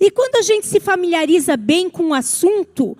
E 0.00 0.10
quando 0.10 0.36
a 0.36 0.42
gente 0.42 0.66
se 0.66 0.80
familiariza 0.80 1.56
bem 1.56 1.88
com 1.88 2.08
o 2.08 2.14
assunto, 2.14 2.98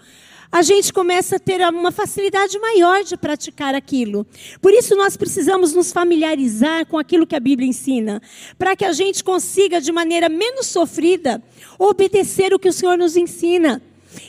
a 0.50 0.62
gente 0.62 0.92
começa 0.92 1.36
a 1.36 1.40
ter 1.40 1.60
uma 1.68 1.90
facilidade 1.90 2.56
maior 2.60 3.02
de 3.02 3.16
praticar 3.16 3.74
aquilo. 3.74 4.24
Por 4.62 4.72
isso 4.72 4.94
nós 4.94 5.16
precisamos 5.16 5.72
nos 5.72 5.92
familiarizar 5.92 6.86
com 6.86 6.98
aquilo 6.98 7.26
que 7.26 7.34
a 7.34 7.40
Bíblia 7.40 7.68
ensina, 7.68 8.22
para 8.56 8.76
que 8.76 8.84
a 8.84 8.92
gente 8.92 9.24
consiga 9.24 9.80
de 9.80 9.90
maneira 9.90 10.28
menos 10.28 10.66
sofrida 10.66 11.42
obedecer 11.80 12.54
o 12.54 12.60
que 12.60 12.68
o 12.68 12.72
Senhor 12.72 12.96
nos 12.96 13.16
ensina. 13.16 13.82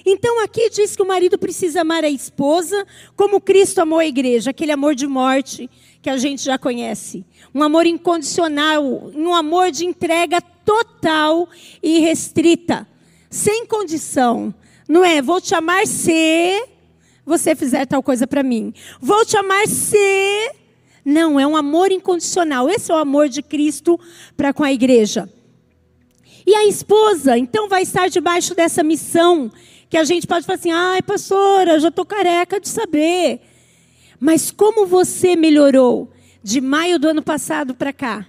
Então 0.05 0.43
aqui 0.43 0.69
diz 0.69 0.95
que 0.95 1.01
o 1.01 1.07
marido 1.07 1.37
precisa 1.37 1.81
amar 1.81 2.03
a 2.03 2.09
esposa 2.09 2.85
como 3.15 3.41
Cristo 3.41 3.79
amou 3.79 3.99
a 3.99 4.05
igreja, 4.05 4.51
aquele 4.51 4.71
amor 4.71 4.95
de 4.95 5.07
morte 5.07 5.69
que 6.01 6.09
a 6.09 6.17
gente 6.17 6.43
já 6.43 6.57
conhece. 6.57 7.25
Um 7.53 7.63
amor 7.63 7.85
incondicional, 7.85 8.83
um 9.13 9.33
amor 9.33 9.71
de 9.71 9.85
entrega 9.85 10.41
total 10.41 11.49
e 11.81 11.99
restrita, 11.99 12.87
sem 13.29 13.65
condição. 13.65 14.53
Não 14.87 15.03
é, 15.03 15.21
vou 15.21 15.41
te 15.41 15.53
amar 15.53 15.85
se 15.85 16.65
você 17.25 17.55
fizer 17.55 17.85
tal 17.85 18.01
coisa 18.01 18.25
para 18.25 18.41
mim. 18.41 18.73
Vou 19.01 19.25
te 19.25 19.35
amar 19.35 19.67
se. 19.67 20.51
Não, 21.03 21.39
é 21.39 21.45
um 21.45 21.57
amor 21.57 21.91
incondicional. 21.91 22.69
Esse 22.69 22.91
é 22.91 22.95
o 22.95 22.97
amor 22.97 23.27
de 23.27 23.41
Cristo 23.41 23.99
para 24.35 24.53
com 24.53 24.63
a 24.63 24.71
igreja. 24.71 25.29
E 26.45 26.55
a 26.55 26.65
esposa, 26.65 27.37
então, 27.37 27.67
vai 27.67 27.81
estar 27.81 28.07
debaixo 28.07 28.55
dessa 28.55 28.81
missão 28.81 29.51
que 29.89 29.97
a 29.97 30.03
gente 30.03 30.27
pode 30.27 30.45
falar 30.45 30.57
assim: 30.57 30.71
ai, 30.71 31.01
pastora, 31.01 31.79
já 31.79 31.89
estou 31.89 32.05
careca 32.05 32.59
de 32.59 32.69
saber. 32.69 33.41
Mas 34.19 34.51
como 34.51 34.85
você 34.85 35.35
melhorou 35.35 36.11
de 36.43 36.59
maio 36.59 36.97
do 36.97 37.07
ano 37.07 37.21
passado 37.21 37.75
para 37.75 37.93
cá? 37.93 38.25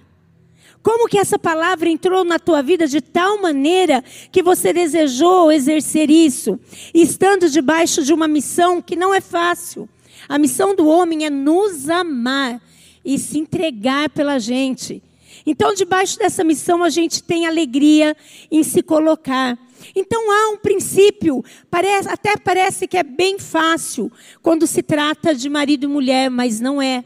Como 0.81 1.09
que 1.09 1.17
essa 1.17 1.37
palavra 1.37 1.89
entrou 1.89 2.23
na 2.23 2.39
tua 2.39 2.61
vida 2.61 2.87
de 2.87 3.01
tal 3.01 3.41
maneira 3.41 4.03
que 4.31 4.41
você 4.41 4.71
desejou 4.71 5.51
exercer 5.51 6.09
isso, 6.09 6.57
estando 6.93 7.49
debaixo 7.49 8.03
de 8.03 8.13
uma 8.13 8.27
missão 8.27 8.81
que 8.81 8.95
não 8.95 9.13
é 9.13 9.19
fácil? 9.19 9.89
A 10.27 10.37
missão 10.37 10.75
do 10.75 10.87
homem 10.87 11.25
é 11.25 11.29
nos 11.29 11.89
amar 11.89 12.61
e 13.03 13.17
se 13.17 13.37
entregar 13.39 14.09
pela 14.09 14.39
gente. 14.39 15.03
Então, 15.45 15.73
debaixo 15.73 16.17
dessa 16.17 16.43
missão, 16.43 16.83
a 16.83 16.89
gente 16.89 17.23
tem 17.23 17.45
alegria 17.45 18.15
em 18.51 18.63
se 18.63 18.81
colocar. 18.81 19.57
Então 19.95 20.31
há 20.31 20.49
um 20.51 20.57
princípio, 20.57 21.43
parece, 21.69 22.09
até 22.09 22.37
parece 22.37 22.87
que 22.87 22.97
é 22.97 23.03
bem 23.03 23.39
fácil 23.39 24.11
quando 24.41 24.67
se 24.67 24.81
trata 24.81 25.33
de 25.33 25.49
marido 25.49 25.85
e 25.85 25.87
mulher, 25.87 26.29
mas 26.29 26.59
não 26.59 26.81
é. 26.81 27.03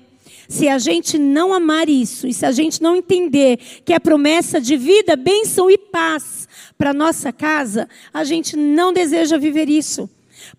Se 0.48 0.68
a 0.68 0.78
gente 0.78 1.18
não 1.18 1.54
amar 1.54 1.88
isso, 1.88 2.28
e 2.28 2.34
se 2.34 2.46
a 2.46 2.52
gente 2.52 2.82
não 2.82 2.96
entender 2.96 3.58
que 3.86 3.94
é 3.94 4.00
promessa 4.00 4.60
de 4.60 4.76
vida, 4.76 5.16
bênção 5.16 5.70
e 5.70 5.78
paz 5.78 6.48
para 6.78 6.94
nossa 6.94 7.32
casa, 7.32 7.88
a 8.14 8.24
gente 8.24 8.56
não 8.56 8.92
deseja 8.92 9.38
viver 9.38 9.70
isso. 9.70 10.10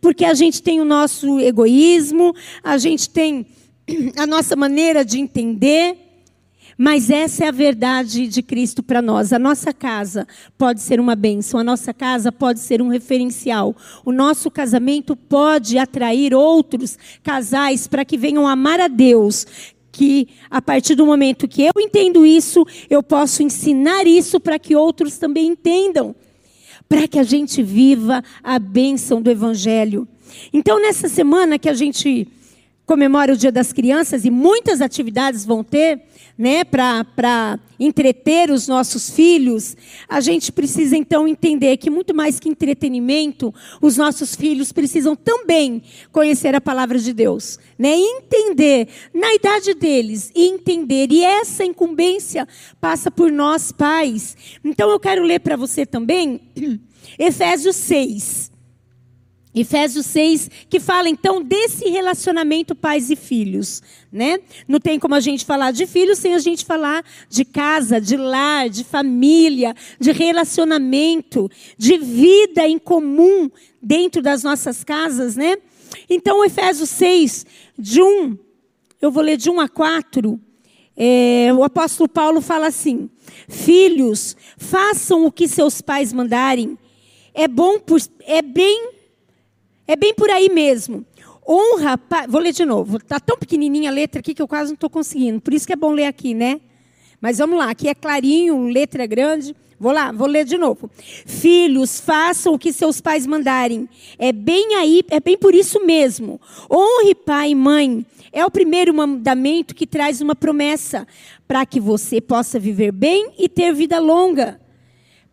Porque 0.00 0.25
a 0.25 0.35
gente 0.35 0.62
tem 0.62 0.80
o 0.80 0.85
nosso 0.85 1.38
egoísmo, 1.38 2.35
a 2.62 2.78
gente 2.78 3.11
tem 3.11 3.47
a 4.16 4.26
nossa 4.26 4.56
maneira 4.56 5.04
de 5.04 5.18
entender, 5.18 6.03
mas 6.76 7.11
essa 7.11 7.45
é 7.45 7.49
a 7.49 7.52
verdade 7.52 8.26
de 8.26 8.43
Cristo 8.43 8.83
para 8.83 9.00
nós. 9.00 9.33
A 9.33 9.38
nossa 9.38 9.73
casa 9.73 10.26
pode 10.59 10.81
ser 10.81 10.99
uma 10.99 11.14
bênção, 11.14 11.61
a 11.61 11.64
nossa 11.64 11.95
casa 11.95 12.33
pode 12.33 12.61
ser 12.61 12.83
um 12.83 12.88
referencial. 12.88 13.75
O 14.04 14.12
nosso 14.12 14.50
casamento 14.50 15.14
pode 15.14 15.78
atrair 15.78 16.35
outros 16.35 16.99
casais 17.23 17.87
para 17.87 18.04
que 18.04 18.19
venham 18.19 18.47
amar 18.47 18.81
a 18.81 18.88
Deus. 18.88 19.47
Que 19.93 20.28
a 20.50 20.61
partir 20.61 20.97
do 20.97 21.07
momento 21.07 21.47
que 21.47 21.62
eu 21.62 21.73
entendo 21.78 22.26
isso, 22.26 22.66
eu 22.90 23.02
posso 23.02 23.43
ensinar 23.45 24.07
isso 24.07 24.40
para 24.40 24.59
que 24.59 24.75
outros 24.75 25.19
também 25.19 25.47
entendam. 25.47 26.14
Para 26.88 27.07
que 27.07 27.19
a 27.19 27.23
gente 27.23 27.62
viva 27.62 28.23
a 28.43 28.59
bênção 28.59 29.23
do 29.23 29.31
Evangelho. 29.31 30.09
Então, 30.52 30.81
nessa 30.81 31.09
semana 31.09 31.59
que 31.59 31.69
a 31.69 31.75
gente 31.75 32.26
comemora 32.85 33.33
o 33.33 33.37
Dia 33.37 33.52
das 33.52 33.73
Crianças 33.73 34.25
e 34.25 34.31
muitas 34.31 34.81
atividades 34.81 35.45
vão 35.45 35.64
ter, 35.64 36.02
né, 36.36 36.64
para 36.64 37.58
entreter 37.78 38.50
os 38.50 38.66
nossos 38.66 39.10
filhos, 39.10 39.76
a 40.08 40.20
gente 40.20 40.50
precisa 40.50 40.96
então 40.96 41.28
entender 41.28 41.76
que 41.76 41.90
muito 41.90 42.14
mais 42.14 42.40
que 42.40 42.48
entretenimento, 42.48 43.54
os 43.80 43.96
nossos 43.96 44.34
filhos 44.34 44.72
precisam 44.72 45.14
também 45.14 45.82
conhecer 46.10 46.54
a 46.54 46.60
palavra 46.60 46.98
de 46.98 47.12
Deus, 47.12 47.58
né, 47.78 47.94
entender 47.94 48.88
na 49.12 49.34
idade 49.34 49.74
deles 49.74 50.30
entender. 50.34 51.10
E 51.10 51.24
essa 51.24 51.64
incumbência 51.64 52.46
passa 52.80 53.10
por 53.10 53.30
nós 53.30 53.70
pais. 53.70 54.36
Então 54.64 54.90
eu 54.90 54.98
quero 54.98 55.22
ler 55.22 55.40
para 55.40 55.56
você 55.56 55.86
também 55.86 56.40
Efésios 57.18 57.76
6. 57.76 58.53
Efésios 59.54 60.06
6, 60.06 60.50
que 60.68 60.80
fala 60.80 61.08
então 61.08 61.40
desse 61.40 61.88
relacionamento 61.88 62.75
pais 62.75 63.08
e 63.08 63.14
filhos, 63.14 63.82
né? 64.11 64.40
Não 64.66 64.80
tem 64.80 64.99
como 64.99 65.14
a 65.14 65.20
gente 65.20 65.44
falar 65.44 65.70
de 65.70 65.87
filhos 65.87 66.18
sem 66.18 66.34
a 66.34 66.38
gente 66.38 66.64
falar 66.64 67.04
de 67.28 67.44
casa, 67.44 68.00
de 68.00 68.16
lar, 68.16 68.68
de 68.68 68.82
família, 68.82 69.75
de 70.00 70.11
relacionamento, 70.11 71.49
de 71.78 71.96
vida 71.99 72.66
em 72.66 72.78
comum 72.78 73.49
dentro 73.80 74.20
das 74.20 74.42
nossas 74.42 74.82
casas, 74.82 75.37
né? 75.37 75.56
Então, 76.11 76.44
Efésios 76.44 76.90
6, 76.90 77.46
de 77.78 78.02
1, 78.02 78.37
eu 79.00 79.11
vou 79.11 79.23
ler 79.23 79.37
de 79.37 79.50
1 79.50 79.61
a 79.61 79.68
4, 79.68 80.40
é, 80.96 81.52
o 81.52 81.64
apóstolo 81.64 82.08
Paulo 82.08 82.40
fala 82.40 82.66
assim: 82.68 83.11
Filhos, 83.49 84.37
façam 84.56 85.25
o 85.25 85.32
que 85.32 85.49
seus 85.49 85.80
pais 85.80 86.12
mandarem. 86.12 86.78
É 87.32 87.49
bom, 87.49 87.80
por, 87.80 88.00
é 88.20 88.40
bem 88.40 88.93
É 89.86 89.96
bem 89.96 90.14
por 90.14 90.30
aí 90.30 90.48
mesmo. 90.48 91.04
Honra, 91.46 92.00
vou 92.28 92.40
ler 92.40 92.52
de 92.52 92.64
novo. 92.64 92.96
Está 92.96 93.20
tão 93.20 93.36
pequenininha 93.36 93.90
a 93.90 93.92
letra 93.92 94.20
aqui 94.20 94.34
que 94.34 94.40
eu 94.40 94.48
quase 94.48 94.70
não 94.70 94.74
estou 94.74 94.88
conseguindo. 94.88 95.40
Por 95.40 95.52
isso 95.52 95.66
que 95.66 95.72
é 95.72 95.76
bom 95.76 95.92
ler 95.92 96.06
aqui, 96.06 96.32
né? 96.32 96.60
Mas 97.20 97.38
vamos 97.38 97.58
lá, 97.58 97.70
aqui 97.70 97.88
é 97.88 97.94
clarinho, 97.94 98.66
letra 98.68 99.06
grande. 99.06 99.54
Vou 99.78 99.92
lá, 99.92 100.12
vou 100.12 100.26
ler 100.26 100.44
de 100.44 100.56
novo. 100.56 100.90
Filhos, 101.26 102.00
façam 102.00 102.54
o 102.54 102.58
que 102.58 102.72
seus 102.72 103.00
pais 103.00 103.26
mandarem. 103.26 103.88
É 104.18 104.32
bem 104.32 104.76
aí, 104.76 105.02
é 105.10 105.20
bem 105.20 105.36
por 105.36 105.54
isso 105.54 105.84
mesmo. 105.84 106.40
Honre 106.70 107.14
pai 107.14 107.50
e 107.50 107.54
mãe. 107.54 108.06
É 108.32 108.44
o 108.44 108.50
primeiro 108.50 108.94
mandamento 108.94 109.74
que 109.74 109.86
traz 109.86 110.20
uma 110.20 110.34
promessa 110.34 111.06
para 111.46 111.66
que 111.66 111.78
você 111.78 112.20
possa 112.20 112.58
viver 112.58 112.92
bem 112.92 113.32
e 113.38 113.48
ter 113.48 113.72
vida 113.74 113.98
longa. 113.98 114.60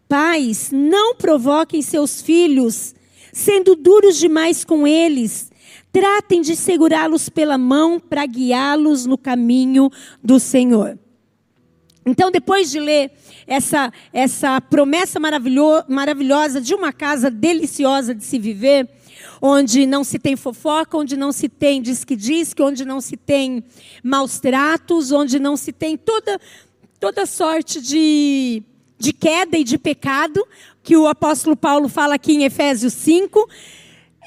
Pais, 0.07 0.69
não 0.71 1.15
provoquem 1.15 1.81
seus 1.81 2.21
filhos, 2.21 2.93
sendo 3.33 3.75
duros 3.75 4.17
demais 4.17 4.63
com 4.63 4.87
eles. 4.87 5.51
Tratem 5.91 6.41
de 6.41 6.55
segurá-los 6.55 7.29
pela 7.29 7.57
mão 7.57 7.99
para 7.99 8.25
guiá-los 8.25 9.05
no 9.05 9.17
caminho 9.17 9.89
do 10.23 10.39
Senhor. 10.39 10.97
Então, 12.05 12.31
depois 12.31 12.71
de 12.71 12.79
ler 12.79 13.11
essa, 13.45 13.91
essa 14.11 14.59
promessa 14.59 15.19
maravilhosa 15.19 16.59
de 16.59 16.73
uma 16.73 16.91
casa 16.91 17.29
deliciosa 17.29 18.15
de 18.15 18.23
se 18.23 18.39
viver, 18.39 18.89
onde 19.41 19.85
não 19.85 20.03
se 20.03 20.17
tem 20.17 20.35
fofoca, 20.35 20.97
onde 20.97 21.15
não 21.15 21.31
se 21.31 21.49
tem 21.49 21.81
diz-que-diz-que, 21.81 22.61
onde 22.61 22.85
não 22.85 23.01
se 23.01 23.17
tem 23.17 23.63
maus 24.03 24.39
tratos, 24.39 25.11
onde 25.11 25.39
não 25.39 25.55
se 25.55 25.71
tem 25.71 25.97
toda, 25.97 26.39
toda 26.99 27.25
sorte 27.25 27.81
de, 27.81 28.63
de 28.97 29.13
queda 29.13 29.57
e 29.57 29.63
de 29.63 29.77
pecado, 29.77 30.47
que 30.83 30.97
o 30.97 31.07
apóstolo 31.07 31.55
Paulo 31.55 31.87
fala 31.87 32.15
aqui 32.15 32.33
em 32.33 32.43
Efésios 32.43 32.93
5, 32.93 33.49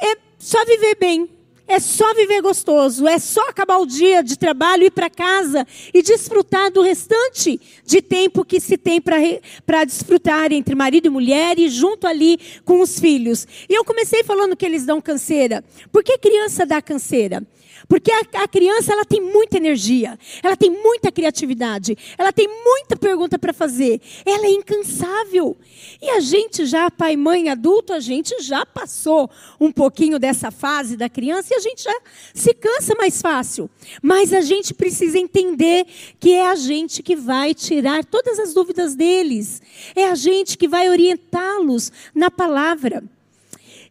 é 0.02 0.16
só 0.38 0.64
viver 0.64 0.96
bem, 0.96 1.28
é 1.66 1.80
só 1.80 2.12
viver 2.14 2.42
gostoso, 2.42 3.06
é 3.06 3.18
só 3.18 3.48
acabar 3.48 3.78
o 3.78 3.86
dia 3.86 4.22
de 4.22 4.38
trabalho, 4.38 4.84
ir 4.84 4.90
para 4.90 5.08
casa 5.08 5.66
e 5.92 6.02
desfrutar 6.02 6.70
do 6.70 6.82
restante 6.82 7.60
de 7.84 8.02
tempo 8.02 8.44
que 8.44 8.60
se 8.60 8.76
tem 8.76 9.00
para 9.00 9.84
desfrutar 9.84 10.52
entre 10.52 10.74
marido 10.74 11.06
e 11.06 11.10
mulher 11.10 11.58
e 11.58 11.68
junto 11.68 12.06
ali 12.06 12.38
com 12.64 12.80
os 12.80 12.98
filhos. 12.98 13.46
E 13.68 13.74
eu 13.74 13.84
comecei 13.84 14.22
falando 14.22 14.56
que 14.56 14.66
eles 14.66 14.84
dão 14.84 15.00
canseira. 15.00 15.64
Por 15.90 16.04
que 16.04 16.18
criança 16.18 16.66
dá 16.66 16.82
canseira? 16.82 17.42
Porque 17.88 18.10
a, 18.10 18.42
a, 18.42 18.48
criança 18.48 18.92
ela 18.92 19.04
tem 19.04 19.20
muita 19.20 19.56
energia, 19.56 20.18
ela 20.42 20.56
tem 20.56 20.70
muita 20.70 21.12
criatividade, 21.12 21.96
ela 22.16 22.32
tem 22.32 22.48
muita 22.48 22.96
pergunta 22.96 23.38
para 23.38 23.52
fazer, 23.52 24.00
ela 24.24 24.46
é 24.46 24.50
incansável. 24.50 25.56
E 26.00 26.08
a 26.10 26.20
gente 26.20 26.64
já, 26.66 26.90
pai, 26.90 27.16
mãe, 27.16 27.48
adulto, 27.48 27.92
a 27.92 28.00
gente 28.00 28.42
já 28.42 28.64
passou 28.64 29.30
um 29.60 29.70
pouquinho 29.70 30.18
dessa 30.18 30.50
fase 30.50 30.96
da 30.96 31.08
criança 31.08 31.52
e 31.52 31.56
a 31.56 31.60
gente 31.60 31.82
já 31.82 32.00
se 32.32 32.54
cansa 32.54 32.94
mais 32.94 33.20
fácil. 33.20 33.68
Mas 34.02 34.32
a 34.32 34.40
gente 34.40 34.72
precisa 34.72 35.18
entender 35.18 35.86
que 36.18 36.32
é 36.32 36.48
a 36.48 36.54
gente 36.54 37.02
que 37.02 37.14
vai 37.14 37.54
tirar 37.54 38.04
todas 38.04 38.38
as 38.38 38.54
dúvidas 38.54 38.94
deles, 38.94 39.60
é 39.94 40.08
a 40.08 40.14
gente 40.14 40.56
que 40.56 40.68
vai 40.68 40.88
orientá-los 40.88 41.92
na 42.14 42.30
palavra. 42.30 43.04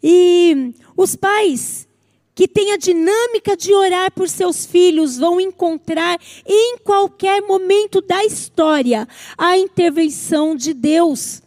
E 0.02 0.74
os 0.98 1.16
pais 1.16 1.88
que 2.36 2.48
tem 2.48 2.72
a 2.72 2.78
dinâmica 2.78 3.56
de 3.56 3.74
orar 3.74 4.12
por 4.12 4.28
seus 4.28 4.66
filhos, 4.66 5.18
vão 5.18 5.40
encontrar 5.40 6.20
em 6.46 6.78
qualquer 6.80 7.42
momento 7.42 8.02
da 8.02 8.24
história 8.26 9.08
a 9.38 9.58
intervenção 9.58 10.56
de 10.56 10.74
Deus 10.74 11.42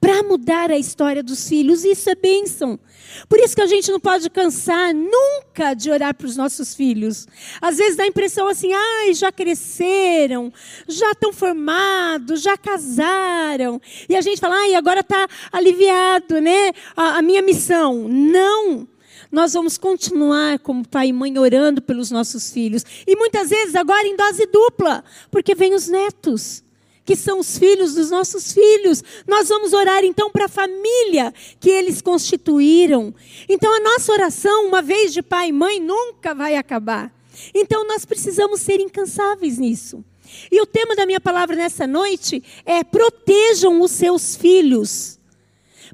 para 0.00 0.22
mudar 0.22 0.70
a 0.70 0.78
história 0.78 1.22
dos 1.22 1.46
filhos. 1.46 1.84
Isso 1.84 2.08
é 2.08 2.14
bênção. 2.14 2.80
Por 3.28 3.38
isso 3.38 3.54
que 3.54 3.60
a 3.60 3.66
gente 3.66 3.90
não 3.90 4.00
pode 4.00 4.30
cansar 4.30 4.94
nunca 4.94 5.74
de 5.74 5.90
orar 5.90 6.14
para 6.14 6.26
os 6.26 6.36
nossos 6.36 6.74
filhos. 6.74 7.26
Às 7.60 7.76
vezes 7.76 7.96
dá 7.96 8.04
a 8.04 8.06
impressão 8.06 8.48
assim, 8.48 8.72
ai, 8.72 9.12
já 9.14 9.30
cresceram, 9.30 10.52
já 10.88 11.10
estão 11.10 11.32
formados, 11.32 12.40
já 12.40 12.56
casaram. 12.56 13.80
E 14.08 14.16
a 14.16 14.20
gente 14.20 14.40
fala, 14.40 14.56
ai, 14.56 14.74
agora 14.74 15.00
está 15.00 15.28
aliviado, 15.52 16.40
né? 16.40 16.72
A, 16.96 17.18
a 17.18 17.22
minha 17.22 17.42
missão. 17.42 18.08
Não 18.08 18.88
nós 19.30 19.52
vamos 19.52 19.78
continuar 19.78 20.58
como 20.58 20.86
pai 20.86 21.08
e 21.08 21.12
mãe 21.12 21.38
orando 21.38 21.80
pelos 21.80 22.10
nossos 22.10 22.50
filhos. 22.50 22.84
E 23.06 23.14
muitas 23.16 23.50
vezes 23.50 23.74
agora 23.74 24.06
em 24.06 24.16
dose 24.16 24.46
dupla, 24.46 25.04
porque 25.30 25.54
vem 25.54 25.74
os 25.74 25.88
netos 25.88 26.64
que 27.04 27.16
são 27.16 27.40
os 27.40 27.58
filhos 27.58 27.94
dos 27.94 28.10
nossos 28.10 28.52
filhos. 28.52 29.02
Nós 29.26 29.48
vamos 29.48 29.72
orar 29.72 30.04
então 30.04 30.30
para 30.30 30.44
a 30.44 30.48
família 30.48 31.34
que 31.58 31.68
eles 31.68 32.00
constituíram. 32.00 33.12
Então 33.48 33.74
a 33.74 33.80
nossa 33.80 34.12
oração, 34.12 34.66
uma 34.66 34.80
vez 34.80 35.12
de 35.12 35.22
pai 35.22 35.48
e 35.48 35.52
mãe, 35.52 35.80
nunca 35.80 36.34
vai 36.34 36.54
acabar. 36.56 37.12
Então 37.54 37.86
nós 37.86 38.04
precisamos 38.04 38.60
ser 38.60 38.80
incansáveis 38.80 39.58
nisso. 39.58 40.04
E 40.50 40.60
o 40.60 40.66
tema 40.66 40.94
da 40.94 41.06
minha 41.06 41.20
palavra 41.20 41.56
nessa 41.56 41.86
noite 41.86 42.42
é: 42.64 42.84
protejam 42.84 43.80
os 43.80 43.90
seus 43.90 44.36
filhos. 44.36 45.19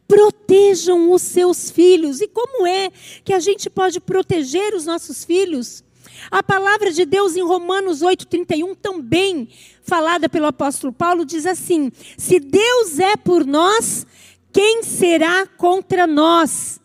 Protejam 0.07 1.11
os 1.11 1.23
seus 1.23 1.71
filhos. 1.71 2.21
E 2.21 2.29
como 2.29 2.67
é 2.67 2.91
que 3.25 3.33
a 3.33 3.41
gente 3.41 3.69
pode 3.69 4.01
proteger 4.01 4.75
os 4.75 4.87
nossos 4.87 5.25
filhos? 5.25 5.85
A 6.31 6.43
palavra 6.43 6.91
de 6.91 7.05
Deus 7.05 7.37
em 7.37 7.43
Romanos 7.43 8.03
8,31, 8.03 8.77
também 8.77 9.49
falada 9.83 10.29
pelo 10.29 10.47
apóstolo 10.47 10.93
Paulo, 10.93 11.25
diz 11.25 11.47
assim: 11.47 11.91
Se 12.17 12.41
Deus 12.41 12.99
é 12.99 13.17
por 13.17 13.45
nós, 13.45 14.07
quem 14.53 14.83
será 14.83 15.47
contra 15.47 16.07
nós? 16.07 16.81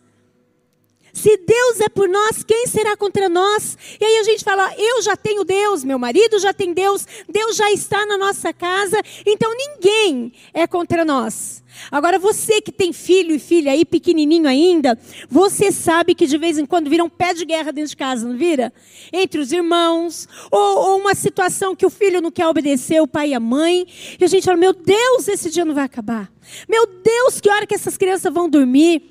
Se 1.22 1.36
Deus 1.36 1.80
é 1.80 1.88
por 1.88 2.08
nós, 2.08 2.42
quem 2.42 2.66
será 2.66 2.96
contra 2.96 3.28
nós? 3.28 3.78
E 4.00 4.04
aí 4.04 4.16
a 4.18 4.22
gente 4.24 4.42
fala: 4.42 4.74
eu 4.76 5.00
já 5.02 5.16
tenho 5.16 5.44
Deus, 5.44 5.84
meu 5.84 5.96
marido 5.96 6.36
já 6.40 6.52
tem 6.52 6.74
Deus, 6.74 7.06
Deus 7.28 7.56
já 7.56 7.70
está 7.70 8.04
na 8.04 8.18
nossa 8.18 8.52
casa, 8.52 9.00
então 9.24 9.48
ninguém 9.56 10.32
é 10.52 10.66
contra 10.66 11.04
nós. 11.04 11.62
Agora 11.92 12.18
você 12.18 12.60
que 12.60 12.72
tem 12.72 12.92
filho 12.92 13.36
e 13.36 13.38
filha 13.38 13.70
aí 13.70 13.84
pequenininho 13.84 14.48
ainda, 14.48 14.98
você 15.30 15.70
sabe 15.70 16.12
que 16.12 16.26
de 16.26 16.36
vez 16.36 16.58
em 16.58 16.66
quando 16.66 16.90
vira 16.90 17.04
um 17.04 17.08
pé 17.08 17.32
de 17.32 17.44
guerra 17.44 17.70
dentro 17.70 17.90
de 17.90 17.96
casa, 17.96 18.26
não 18.26 18.36
vira? 18.36 18.72
Entre 19.12 19.40
os 19.40 19.52
irmãos, 19.52 20.28
ou, 20.50 20.78
ou 20.78 20.98
uma 20.98 21.14
situação 21.14 21.76
que 21.76 21.86
o 21.86 21.90
filho 21.90 22.20
não 22.20 22.32
quer 22.32 22.48
obedecer 22.48 23.00
o 23.00 23.06
pai 23.06 23.28
e 23.28 23.34
a 23.34 23.38
mãe, 23.38 23.86
e 24.18 24.24
a 24.24 24.26
gente 24.26 24.44
fala: 24.44 24.56
meu 24.56 24.72
Deus, 24.72 25.28
esse 25.28 25.50
dia 25.50 25.64
não 25.64 25.72
vai 25.72 25.84
acabar. 25.84 26.32
Meu 26.68 26.84
Deus, 26.84 27.40
que 27.40 27.48
hora 27.48 27.64
que 27.64 27.76
essas 27.76 27.96
crianças 27.96 28.34
vão 28.34 28.50
dormir? 28.50 29.04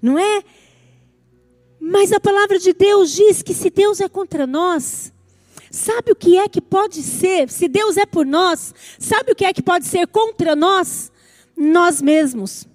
Não 0.00 0.18
é? 0.18 0.42
Mas 1.90 2.12
a 2.12 2.20
palavra 2.20 2.58
de 2.58 2.74
Deus 2.74 3.12
diz 3.12 3.40
que 3.40 3.54
se 3.54 3.70
Deus 3.70 3.98
é 3.98 4.10
contra 4.10 4.46
nós, 4.46 5.10
sabe 5.70 6.12
o 6.12 6.16
que 6.16 6.36
é 6.36 6.46
que 6.46 6.60
pode 6.60 7.02
ser? 7.02 7.48
Se 7.48 7.66
Deus 7.66 7.96
é 7.96 8.04
por 8.04 8.26
nós, 8.26 8.74
sabe 8.98 9.32
o 9.32 9.34
que 9.34 9.46
é 9.46 9.54
que 9.54 9.62
pode 9.62 9.86
ser 9.86 10.06
contra 10.06 10.54
nós? 10.54 11.10
Nós 11.56 12.02
mesmos. 12.02 12.68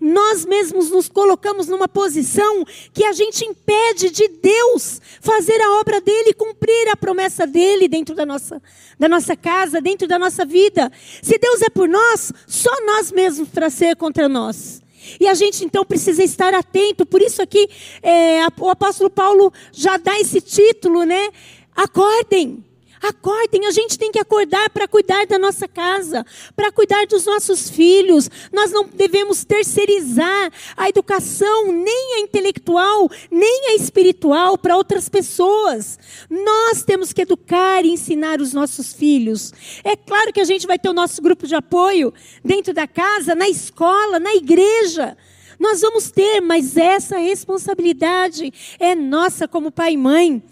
Nós 0.00 0.46
mesmos 0.46 0.88
nos 0.88 1.08
colocamos 1.08 1.66
numa 1.66 1.88
posição 1.88 2.64
que 2.92 3.04
a 3.04 3.12
gente 3.12 3.44
impede 3.44 4.08
de 4.10 4.28
Deus 4.28 5.00
fazer 5.20 5.60
a 5.60 5.72
obra 5.80 6.00
dele, 6.00 6.32
cumprir 6.32 6.88
a 6.90 6.96
promessa 6.96 7.48
dele 7.48 7.88
dentro 7.88 8.14
da 8.14 8.24
nossa, 8.24 8.62
da 8.96 9.08
nossa 9.08 9.34
casa, 9.34 9.80
dentro 9.80 10.06
da 10.06 10.16
nossa 10.16 10.44
vida. 10.44 10.92
Se 11.20 11.36
Deus 11.38 11.60
é 11.60 11.68
por 11.68 11.88
nós, 11.88 12.32
só 12.46 12.70
nós 12.86 13.10
mesmos 13.10 13.48
para 13.48 13.68
ser 13.68 13.96
contra 13.96 14.28
nós. 14.28 14.83
E 15.20 15.26
a 15.28 15.34
gente 15.34 15.64
então 15.64 15.84
precisa 15.84 16.22
estar 16.22 16.54
atento. 16.54 17.06
Por 17.06 17.20
isso 17.20 17.42
aqui 17.42 17.68
é, 18.02 18.46
o 18.60 18.68
apóstolo 18.68 19.10
Paulo 19.10 19.52
já 19.72 19.96
dá 19.96 20.18
esse 20.18 20.40
título, 20.40 21.04
né? 21.04 21.30
Acordem. 21.74 22.64
Acordem, 23.06 23.66
a 23.66 23.70
gente 23.70 23.98
tem 23.98 24.10
que 24.10 24.18
acordar 24.18 24.70
para 24.70 24.88
cuidar 24.88 25.26
da 25.26 25.38
nossa 25.38 25.68
casa, 25.68 26.24
para 26.56 26.72
cuidar 26.72 27.06
dos 27.06 27.26
nossos 27.26 27.68
filhos. 27.68 28.30
Nós 28.50 28.70
não 28.70 28.86
devemos 28.86 29.44
terceirizar 29.44 30.50
a 30.74 30.88
educação, 30.88 31.70
nem 31.70 32.14
a 32.14 32.20
intelectual, 32.20 33.10
nem 33.30 33.68
a 33.68 33.74
espiritual, 33.74 34.56
para 34.56 34.74
outras 34.74 35.06
pessoas. 35.10 35.98
Nós 36.30 36.82
temos 36.82 37.12
que 37.12 37.20
educar 37.20 37.84
e 37.84 37.90
ensinar 37.90 38.40
os 38.40 38.54
nossos 38.54 38.94
filhos. 38.94 39.52
É 39.84 39.94
claro 39.96 40.32
que 40.32 40.40
a 40.40 40.44
gente 40.44 40.66
vai 40.66 40.78
ter 40.78 40.88
o 40.88 40.94
nosso 40.94 41.20
grupo 41.20 41.46
de 41.46 41.54
apoio 41.54 42.10
dentro 42.42 42.72
da 42.72 42.86
casa, 42.86 43.34
na 43.34 43.50
escola, 43.50 44.18
na 44.18 44.34
igreja. 44.34 45.14
Nós 45.60 45.82
vamos 45.82 46.10
ter, 46.10 46.40
mas 46.40 46.74
essa 46.78 47.18
responsabilidade 47.18 48.50
é 48.80 48.94
nossa 48.94 49.46
como 49.46 49.70
pai 49.70 49.92
e 49.92 49.98
mãe. 49.98 50.42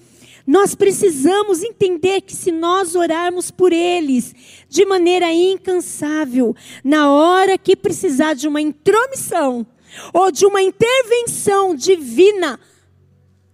Nós 0.47 0.75
precisamos 0.75 1.63
entender 1.63 2.23
que 2.23 2.35
se 2.35 2.51
nós 2.51 2.95
orarmos 2.95 3.51
por 3.51 3.73
eles 3.73 4.35
de 4.69 4.85
maneira 4.85 5.33
incansável, 5.33 6.55
na 6.83 7.11
hora 7.11 7.57
que 7.57 7.77
precisar 7.77 8.35
de 8.35 8.49
uma 8.49 8.61
intromissão 8.61 9.67
ou 10.13 10.31
de 10.33 10.45
uma 10.45 10.63
intervenção 10.63 11.75
divina, 11.75 12.59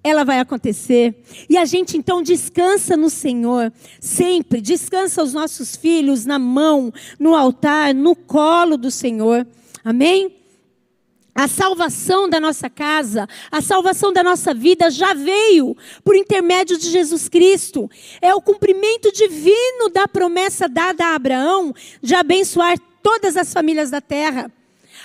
ela 0.03 0.25
vai 0.25 0.39
acontecer. 0.39 1.23
E 1.49 1.57
a 1.57 1.65
gente 1.65 1.97
então 1.97 2.23
descansa 2.23 2.97
no 2.97 3.11
Senhor, 3.11 3.73
sempre 4.01 4.61
descansa 4.61 5.23
os 5.23 5.35
nossos 5.35 5.77
filhos 5.77 6.25
na 6.25 6.39
mão, 6.39 6.93
no 7.19 7.35
altar, 7.35 7.95
no 7.95 8.15
colo 8.17 8.77
do 8.77 8.91
Senhor. 8.91 9.47
Amém? 9.85 10.38
A 11.39 11.47
salvação 11.47 12.29
da 12.29 12.41
nossa 12.41 12.69
casa, 12.69 13.29
a 13.49 13.63
salvação 13.63 14.13
da 14.13 14.25
nossa 14.25 14.53
vida 14.53 14.91
já 14.91 15.15
veio 15.15 15.77
por 16.03 16.17
intermédio 16.17 16.77
de 16.77 16.91
Jesus 16.91 17.29
Cristo. 17.29 17.89
É 18.21 18.35
o 18.35 18.43
cumprimento 18.43 19.13
divino 19.13 19.89
da 19.89 20.09
promessa 20.09 20.69
dada 20.69 21.07
a 21.07 21.15
Abraão 21.15 21.73
de 22.03 22.13
abençoar 22.17 22.77
todas 23.01 23.37
as 23.37 23.53
famílias 23.53 23.89
da 23.89 24.01
terra. 24.01 24.51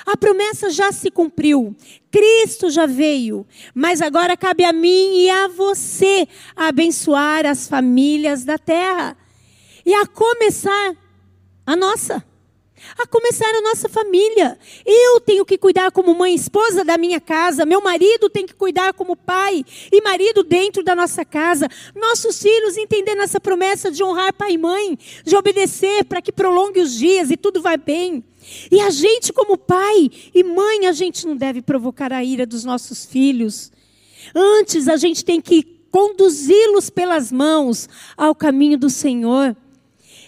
A 0.08 0.18
promessa 0.18 0.72
já 0.72 0.92
se 0.92 1.12
cumpriu. 1.12 1.76
Cristo 2.10 2.72
já 2.72 2.88
veio. 2.88 3.46
Mas 3.72 4.02
agora 4.02 4.36
cabe 4.36 4.66
a 4.66 4.74
mim 4.74 5.16
e 5.16 5.30
a 5.30 5.48
você 5.50 6.28
abençoar 6.56 7.46
as 7.46 7.68
famílias 7.68 8.44
da 8.44 8.58
terra. 8.58 9.16
E 9.86 9.94
a 9.94 10.08
começar 10.08 10.96
a 11.64 11.76
nossa 11.76 12.26
a 12.98 13.08
começar 13.08 13.50
a 13.50 13.62
nossa 13.62 13.90
família. 13.90 14.58
Eu 14.86 15.20
tenho 15.20 15.46
que 15.46 15.58
cuidar 15.58 15.92
como 15.92 16.14
mãe 16.14 16.34
esposa 16.34 16.84
da 16.84 16.98
minha 16.98 17.20
casa, 17.20 17.66
meu 17.66 17.82
marido 17.82 18.30
tem 18.30 18.46
que 18.46 18.54
cuidar 18.54 18.94
como 18.94 19.16
pai 19.16 19.66
e 19.92 20.02
marido 20.02 20.44
dentro 20.44 20.84
da 20.84 20.96
nossa 20.96 21.24
casa. 21.24 21.68
Nossos 21.96 22.42
filhos 22.42 22.78
entendendo 22.78 23.22
essa 23.22 23.40
promessa 23.40 23.92
de 23.92 24.04
honrar 24.04 24.34
pai 24.34 24.54
e 24.54 24.58
mãe, 24.58 24.98
de 25.26 25.36
obedecer 25.36 26.06
para 26.06 26.22
que 26.22 26.32
prolongue 26.32 26.82
os 26.82 26.94
dias 26.94 27.32
e 27.32 27.38
tudo 27.38 27.62
vai 27.62 27.78
bem. 27.78 28.24
E 28.72 28.80
a 28.82 28.90
gente, 28.90 29.32
como 29.32 29.58
pai 29.58 30.10
e 30.34 30.44
mãe, 30.44 30.88
a 30.88 30.92
gente 30.92 31.26
não 31.26 31.36
deve 31.36 31.62
provocar 31.62 32.12
a 32.12 32.24
ira 32.24 32.46
dos 32.46 32.64
nossos 32.64 33.06
filhos. 33.06 33.72
Antes, 34.36 34.88
a 34.88 34.98
gente 34.98 35.24
tem 35.24 35.40
que 35.40 35.64
conduzi-los 35.92 36.90
pelas 36.90 37.32
mãos 37.32 37.88
ao 38.18 38.34
caminho 38.34 38.78
do 38.78 38.90
Senhor. 38.90 39.56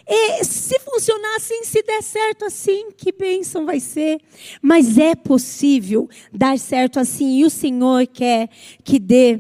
E 0.07 0.43
se 0.43 0.79
funcionar 0.79 1.35
assim, 1.37 1.63
se 1.63 1.81
der 1.81 2.03
certo 2.03 2.45
assim, 2.45 2.91
que 2.95 3.11
bênção 3.11 3.65
vai 3.65 3.79
ser. 3.79 4.21
Mas 4.61 4.97
é 4.97 5.15
possível 5.15 6.07
dar 6.31 6.59
certo 6.59 6.99
assim, 6.99 7.39
e 7.39 7.45
o 7.45 7.49
Senhor 7.49 8.05
quer 8.05 8.49
que 8.83 8.99
dê. 8.99 9.39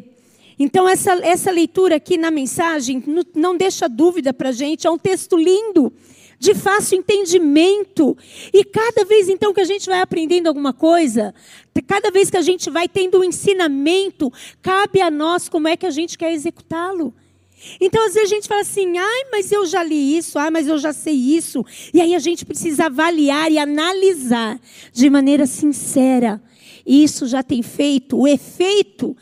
Então, 0.57 0.87
essa, 0.87 1.11
essa 1.25 1.51
leitura 1.51 1.97
aqui 1.97 2.17
na 2.17 2.31
mensagem 2.31 3.03
não, 3.35 3.55
deixa 3.55 3.87
dúvida 3.87 4.33
para 4.33 4.49
a 4.49 4.53
gente, 4.53 4.87
é 4.87 4.89
um 4.89 4.97
texto 4.97 5.35
lindo, 5.35 5.91
de 6.39 6.55
fácil 6.55 6.97
entendimento. 6.97 8.17
E 8.53 8.63
cada 8.63 9.03
vez 9.03 9.29
então 9.29 9.53
que 9.53 9.59
a 9.59 9.65
gente 9.65 9.85
vai 9.85 10.01
aprendendo 10.01 10.47
alguma 10.47 10.73
coisa, 10.73 11.35
cada 11.85 12.09
vez 12.09 12.29
que 12.29 12.37
a 12.37 12.41
gente 12.41 12.69
vai 12.69 12.87
tendo 12.87 13.19
um 13.19 13.23
ensinamento, 13.23 14.31
cabe 14.61 15.01
a 15.01 15.11
nós 15.11 15.49
como 15.49 15.67
é 15.67 15.75
que 15.75 15.85
a 15.85 15.91
gente 15.91 16.17
quer 16.17 16.31
executá-lo. 16.33 17.13
Então, 17.79 18.05
às 18.05 18.13
vezes 18.13 18.31
a 18.31 18.35
gente 18.35 18.47
fala 18.47 18.61
assim, 18.61 18.97
ai, 18.97 19.23
mas 19.31 19.51
eu 19.51 19.65
já 19.65 19.83
li 19.83 20.17
isso, 20.17 20.37
ai, 20.37 20.49
mas 20.49 20.67
eu 20.67 20.77
já 20.77 20.93
sei 20.93 21.13
isso. 21.13 21.65
E 21.93 22.01
aí 22.01 22.15
a 22.15 22.19
gente 22.19 22.45
precisa 22.45 22.85
avaliar 22.85 23.51
e 23.51 23.57
analisar 23.57 24.59
de 24.91 25.09
maneira 25.09 25.45
sincera. 25.45 26.41
Isso 26.85 27.27
já 27.27 27.41
tem 27.41 27.63
feito 27.63 28.17
o 28.17 28.27
efeito 28.27 29.15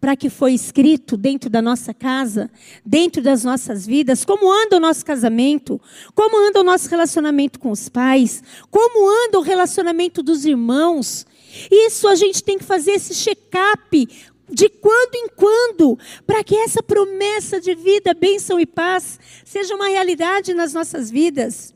para 0.00 0.16
que 0.16 0.30
foi 0.30 0.54
escrito 0.54 1.16
dentro 1.16 1.50
da 1.50 1.60
nossa 1.60 1.92
casa, 1.92 2.50
dentro 2.84 3.20
das 3.20 3.42
nossas 3.42 3.84
vidas, 3.84 4.24
como 4.24 4.50
anda 4.50 4.76
o 4.76 4.80
nosso 4.80 5.04
casamento, 5.04 5.80
como 6.14 6.38
anda 6.38 6.60
o 6.60 6.64
nosso 6.64 6.88
relacionamento 6.88 7.58
com 7.58 7.70
os 7.70 7.88
pais, 7.88 8.42
como 8.70 9.08
anda 9.26 9.38
o 9.38 9.42
relacionamento 9.42 10.22
dos 10.22 10.44
irmãos. 10.44 11.26
Isso 11.70 12.06
a 12.06 12.14
gente 12.14 12.44
tem 12.44 12.58
que 12.58 12.64
fazer 12.64 12.92
esse 12.92 13.14
check-up 13.14 14.08
de 14.50 14.68
quando 14.68 15.14
em 15.14 15.28
quando, 15.28 15.98
para 16.26 16.42
que 16.42 16.56
essa 16.56 16.82
promessa 16.82 17.60
de 17.60 17.74
vida, 17.74 18.14
bênção 18.14 18.58
e 18.58 18.66
paz 18.66 19.18
seja 19.44 19.74
uma 19.74 19.88
realidade 19.88 20.54
nas 20.54 20.72
nossas 20.72 21.10
vidas. 21.10 21.74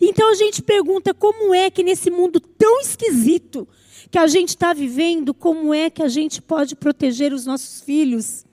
Então 0.00 0.30
a 0.30 0.34
gente 0.34 0.62
pergunta 0.62 1.12
como 1.12 1.54
é 1.54 1.70
que 1.70 1.82
nesse 1.82 2.10
mundo 2.10 2.40
tão 2.40 2.80
esquisito 2.80 3.68
que 4.10 4.18
a 4.18 4.26
gente 4.26 4.50
está 4.50 4.72
vivendo, 4.72 5.34
como 5.34 5.74
é 5.74 5.90
que 5.90 6.02
a 6.02 6.08
gente 6.08 6.40
pode 6.40 6.74
proteger 6.74 7.32
os 7.32 7.44
nossos 7.44 7.82
filhos? 7.82 8.44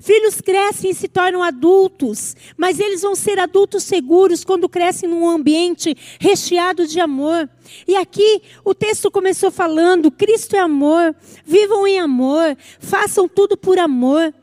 Filhos 0.00 0.40
crescem 0.40 0.90
e 0.90 0.94
se 0.94 1.08
tornam 1.08 1.42
adultos, 1.42 2.34
mas 2.56 2.80
eles 2.80 3.02
vão 3.02 3.14
ser 3.14 3.38
adultos 3.38 3.84
seguros 3.84 4.44
quando 4.44 4.68
crescem 4.68 5.08
num 5.08 5.28
ambiente 5.28 5.96
recheado 6.18 6.86
de 6.86 7.00
amor. 7.00 7.48
E 7.86 7.96
aqui 7.96 8.42
o 8.64 8.74
texto 8.74 9.10
começou 9.10 9.50
falando: 9.50 10.10
Cristo 10.10 10.56
é 10.56 10.60
amor, 10.60 11.14
vivam 11.44 11.86
em 11.86 12.00
amor, 12.00 12.56
façam 12.80 13.28
tudo 13.28 13.56
por 13.56 13.78
amor. 13.78 14.34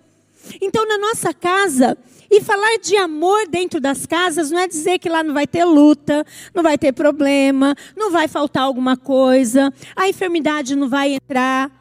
Então, 0.62 0.88
na 0.88 0.98
nossa 0.98 1.34
casa, 1.34 1.98
e 2.32 2.42
falar 2.42 2.78
de 2.78 2.96
amor 2.96 3.48
dentro 3.48 3.80
das 3.80 4.06
casas 4.06 4.52
não 4.52 4.60
é 4.60 4.68
dizer 4.68 5.00
que 5.00 5.10
lá 5.10 5.24
não 5.24 5.34
vai 5.34 5.48
ter 5.48 5.66
luta, 5.66 6.26
não 6.54 6.62
vai 6.62 6.78
ter 6.78 6.92
problema, 6.92 7.76
não 7.96 8.12
vai 8.12 8.28
faltar 8.28 8.64
alguma 8.64 8.96
coisa, 8.96 9.74
a 9.96 10.08
enfermidade 10.08 10.76
não 10.76 10.88
vai 10.88 11.16
entrar. 11.16 11.79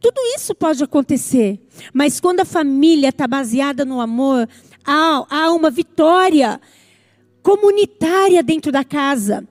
Tudo 0.00 0.20
isso 0.34 0.54
pode 0.54 0.82
acontecer, 0.82 1.60
mas 1.92 2.18
quando 2.18 2.40
a 2.40 2.44
família 2.44 3.10
está 3.10 3.26
baseada 3.26 3.84
no 3.84 4.00
amor, 4.00 4.48
há, 4.84 5.26
há 5.28 5.52
uma 5.52 5.70
vitória 5.70 6.58
comunitária 7.42 8.42
dentro 8.42 8.72
da 8.72 8.82
casa. 8.82 9.46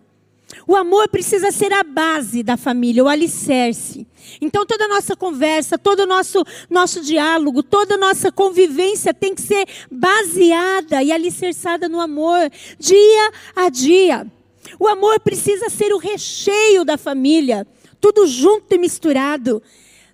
O 0.68 0.76
amor 0.76 1.08
precisa 1.10 1.52
ser 1.52 1.72
a 1.72 1.84
base 1.84 2.42
da 2.42 2.58
família, 2.58 3.04
o 3.04 3.08
alicerce. 3.08 4.08
Então 4.42 4.66
toda 4.66 4.86
a 4.86 4.88
nossa 4.88 5.16
conversa, 5.16 5.78
todo 5.78 6.02
o 6.02 6.06
nosso, 6.08 6.44
nosso 6.70 7.02
diálogo, 7.02 7.62
toda 7.62 7.96
a 7.96 7.98
nossa 7.98 8.32
convivência 8.32 9.14
tem 9.14 9.36
que 9.36 9.42
ser 9.42 9.68
baseada 9.92 11.04
e 11.04 11.12
alicerçada 11.12 11.88
no 11.88 12.00
amor, 12.00 12.52
dia 12.80 13.32
a 13.56 13.70
dia. 13.70 14.26
O 14.80 14.88
amor 14.88 15.20
precisa 15.20 15.70
ser 15.70 15.94
o 15.94 15.98
recheio 15.98 16.84
da 16.84 16.98
família, 16.98 17.68
tudo 18.02 18.26
junto 18.26 18.74
e 18.74 18.78
misturado. 18.78 19.62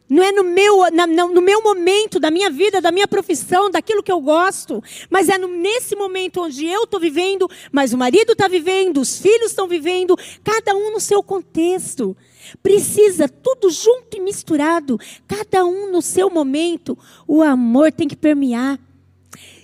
Não 0.07 0.21
é 0.21 0.31
no 0.31 0.43
meu, 0.43 0.91
na, 0.91 1.07
no 1.07 1.41
meu 1.41 1.63
momento, 1.63 2.19
da 2.19 2.29
minha 2.29 2.49
vida, 2.49 2.79
da 2.79 2.91
minha 2.91 3.07
profissão, 3.07 3.71
daquilo 3.71 4.03
que 4.03 4.11
eu 4.11 4.21
gosto. 4.21 4.83
Mas 5.09 5.29
é 5.29 5.37
no, 5.37 5.47
nesse 5.47 5.95
momento 5.95 6.41
onde 6.41 6.65
eu 6.65 6.83
estou 6.83 6.99
vivendo, 6.99 7.49
mas 7.71 7.91
o 7.91 7.97
marido 7.97 8.33
está 8.33 8.47
vivendo, 8.47 9.01
os 9.01 9.17
filhos 9.17 9.49
estão 9.49 9.67
vivendo, 9.67 10.15
cada 10.43 10.75
um 10.75 10.91
no 10.91 10.99
seu 10.99 11.23
contexto. 11.23 12.15
Precisa 12.61 13.27
tudo 13.27 13.71
junto 13.71 14.15
e 14.15 14.19
misturado, 14.19 14.99
cada 15.27 15.65
um 15.65 15.91
no 15.91 16.03
seu 16.03 16.29
momento. 16.29 16.95
O 17.27 17.41
amor 17.41 17.91
tem 17.91 18.07
que 18.07 18.15
permear. 18.15 18.79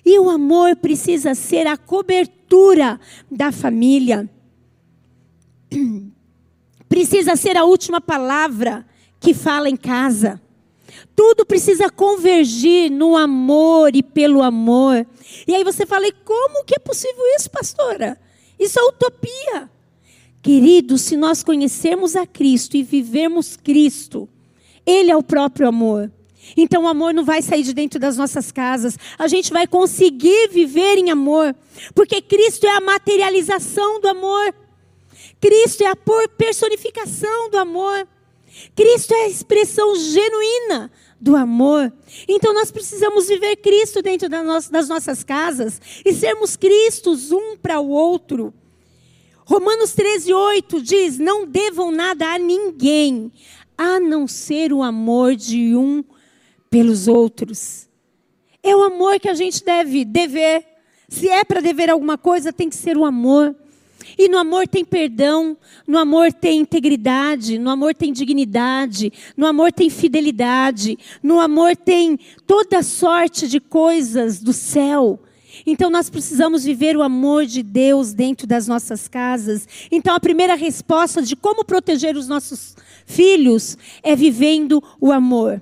E 0.03 0.17
o 0.17 0.27
amor 0.27 0.75
precisa 0.75 1.35
ser 1.35 1.67
a 1.67 1.77
cobertura 1.77 2.99
da 3.29 3.51
família. 3.51 4.27
Precisa 6.89 7.37
ser 7.37 7.55
a 7.55 7.63
última 7.63 8.01
palavra 8.01 8.85
que 9.21 9.33
fala 9.33 9.69
em 9.69 9.77
casa. 9.77 10.41
Tudo 11.15 11.45
precisa 11.45 11.89
convergir 11.89 12.91
no 12.91 13.15
amor 13.15 13.95
e 13.95 14.01
pelo 14.01 14.41
amor. 14.41 15.05
E 15.47 15.55
aí 15.55 15.63
você 15.63 15.85
fala, 15.85 16.07
e 16.07 16.11
como 16.11 16.65
que 16.65 16.75
é 16.75 16.79
possível 16.79 17.23
isso, 17.37 17.49
pastora? 17.49 18.19
Isso 18.59 18.79
é 18.79 18.83
utopia. 18.83 19.69
Querido, 20.41 20.97
se 20.97 21.15
nós 21.15 21.43
conhecermos 21.43 22.15
a 22.15 22.25
Cristo 22.25 22.75
e 22.75 22.83
vivermos 22.83 23.55
Cristo, 23.55 24.27
Ele 24.85 25.11
é 25.11 25.15
o 25.15 25.23
próprio 25.23 25.67
amor. 25.67 26.11
Então 26.57 26.83
o 26.83 26.87
amor 26.87 27.13
não 27.13 27.23
vai 27.23 27.43
sair 27.43 27.61
de 27.61 27.73
dentro 27.73 27.99
das 27.99 28.17
nossas 28.17 28.51
casas. 28.51 28.97
A 29.19 29.27
gente 29.27 29.53
vai 29.53 29.67
conseguir 29.67 30.49
viver 30.49 30.97
em 30.97 31.11
amor, 31.11 31.55
porque 31.93 32.21
Cristo 32.21 32.65
é 32.65 32.71
a 32.71 32.81
materialização 32.81 34.01
do 34.01 34.07
amor. 34.07 34.55
Cristo 35.39 35.83
é 35.83 35.87
a 35.87 35.95
personificação 36.37 37.49
do 37.51 37.59
amor. 37.59 38.07
Cristo 38.75 39.13
é 39.13 39.25
a 39.25 39.29
expressão 39.29 39.95
genuína 39.95 40.91
do 41.19 41.35
amor. 41.35 41.91
Então 42.27 42.53
nós 42.53 42.71
precisamos 42.71 43.27
viver 43.27 43.57
Cristo 43.57 44.01
dentro 44.01 44.27
das 44.27 44.87
nossas 44.89 45.23
casas 45.23 45.79
e 46.05 46.13
sermos 46.13 46.55
Cristos 46.55 47.31
um 47.31 47.55
para 47.57 47.79
o 47.79 47.89
outro. 47.89 48.53
Romanos 49.45 49.93
13, 49.93 50.33
8 50.33 50.81
diz: 50.81 51.17
Não 51.17 51.45
devam 51.45 51.91
nada 51.91 52.33
a 52.33 52.39
ninguém, 52.39 53.31
a 53.77 53.99
não 53.99 54.27
ser 54.27 54.71
o 54.71 54.81
amor 54.81 55.35
de 55.35 55.75
um 55.75 56.03
pelos 56.69 57.07
outros. 57.07 57.87
É 58.63 58.75
o 58.75 58.83
amor 58.83 59.19
que 59.19 59.27
a 59.27 59.33
gente 59.33 59.63
deve 59.63 60.05
dever. 60.05 60.65
Se 61.09 61.27
é 61.27 61.43
para 61.43 61.61
dever 61.61 61.89
alguma 61.89 62.17
coisa, 62.17 62.53
tem 62.53 62.69
que 62.69 62.75
ser 62.75 62.97
o 62.97 63.03
amor. 63.03 63.55
E 64.17 64.27
no 64.27 64.37
amor 64.37 64.67
tem 64.67 64.83
perdão, 64.83 65.57
no 65.87 65.97
amor 65.97 66.31
tem 66.33 66.59
integridade, 66.59 67.57
no 67.57 67.69
amor 67.69 67.93
tem 67.95 68.11
dignidade, 68.11 69.11
no 69.35 69.45
amor 69.45 69.71
tem 69.71 69.89
fidelidade, 69.89 70.97
no 71.21 71.39
amor 71.39 71.75
tem 71.75 72.19
toda 72.45 72.83
sorte 72.83 73.47
de 73.47 73.59
coisas 73.59 74.41
do 74.41 74.53
céu. 74.53 75.19
Então 75.65 75.89
nós 75.89 76.09
precisamos 76.09 76.63
viver 76.63 76.95
o 76.95 77.01
amor 77.01 77.45
de 77.45 77.61
Deus 77.61 78.13
dentro 78.13 78.47
das 78.47 78.67
nossas 78.67 79.07
casas. 79.07 79.67
Então 79.91 80.15
a 80.15 80.19
primeira 80.19 80.55
resposta 80.55 81.21
de 81.21 81.35
como 81.35 81.65
proteger 81.65 82.15
os 82.15 82.27
nossos 82.27 82.75
filhos 83.05 83.77
é 84.01 84.15
vivendo 84.15 84.81
o 84.99 85.11
amor. 85.11 85.61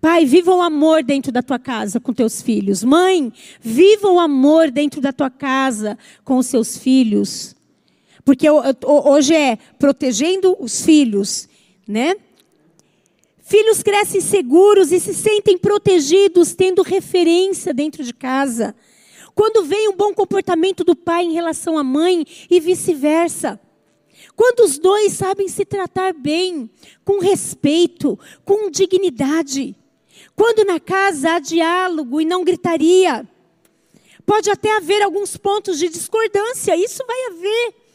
Pai, 0.00 0.24
viva 0.24 0.54
o 0.54 0.60
amor 0.60 1.02
dentro 1.02 1.32
da 1.32 1.42
tua 1.42 1.58
casa 1.58 1.98
com 1.98 2.12
teus 2.12 2.42
filhos. 2.42 2.84
Mãe, 2.84 3.32
viva 3.60 4.08
o 4.08 4.20
amor 4.20 4.70
dentro 4.70 5.00
da 5.00 5.12
tua 5.12 5.30
casa 5.30 5.98
com 6.22 6.36
os 6.36 6.46
seus 6.46 6.76
filhos. 6.76 7.55
Porque 8.26 8.48
hoje 8.50 9.36
é 9.36 9.56
protegendo 9.78 10.56
os 10.58 10.84
filhos, 10.84 11.48
né? 11.86 12.16
Filhos 13.40 13.84
crescem 13.84 14.20
seguros 14.20 14.90
e 14.90 14.98
se 14.98 15.14
sentem 15.14 15.56
protegidos, 15.56 16.52
tendo 16.52 16.82
referência 16.82 17.72
dentro 17.72 18.02
de 18.02 18.12
casa. 18.12 18.74
Quando 19.32 19.64
vem 19.64 19.88
um 19.88 19.96
bom 19.96 20.12
comportamento 20.12 20.82
do 20.82 20.96
pai 20.96 21.22
em 21.22 21.34
relação 21.34 21.78
à 21.78 21.84
mãe 21.84 22.26
e 22.50 22.58
vice-versa. 22.58 23.60
Quando 24.34 24.64
os 24.64 24.76
dois 24.76 25.12
sabem 25.12 25.46
se 25.46 25.64
tratar 25.64 26.12
bem, 26.12 26.68
com 27.04 27.20
respeito, 27.20 28.18
com 28.44 28.68
dignidade. 28.72 29.76
Quando 30.34 30.64
na 30.64 30.80
casa 30.80 31.34
há 31.34 31.38
diálogo 31.38 32.20
e 32.20 32.24
não 32.24 32.42
gritaria. 32.42 33.24
Pode 34.26 34.50
até 34.50 34.76
haver 34.76 35.00
alguns 35.00 35.36
pontos 35.36 35.78
de 35.78 35.88
discordância, 35.88 36.76
isso 36.76 37.04
vai 37.06 37.26
haver. 37.26 37.85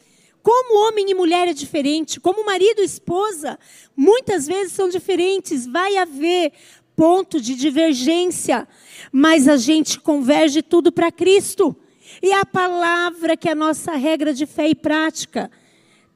Como 0.42 0.88
homem 0.88 1.10
e 1.10 1.14
mulher 1.14 1.48
é 1.48 1.54
diferente, 1.54 2.20
como 2.20 2.46
marido 2.46 2.82
e 2.82 2.86
esposa, 2.86 3.60
muitas 3.96 4.48
vezes 4.48 4.74
são 4.74 4.90
diferentes, 4.90 5.68
vai 5.68 5.98
haver 5.98 6.52
ponto 6.96 7.40
de 7.40 7.56
divergência, 7.56 8.68
mas 9.12 9.48
a 9.48 9.58
gente 9.58 10.00
converge 10.00 10.62
tudo 10.62 10.92
para 10.92 11.12
Cristo. 11.12 11.76
E 12.22 12.32
a 12.34 12.46
palavra 12.46 13.38
que 13.38 13.48
é 13.48 13.52
a 13.52 13.56
nossa 13.56 13.94
regra 13.96 14.34
de 14.34 14.46
fé 14.46 14.70
e 14.70 14.76
prática 14.76 15.50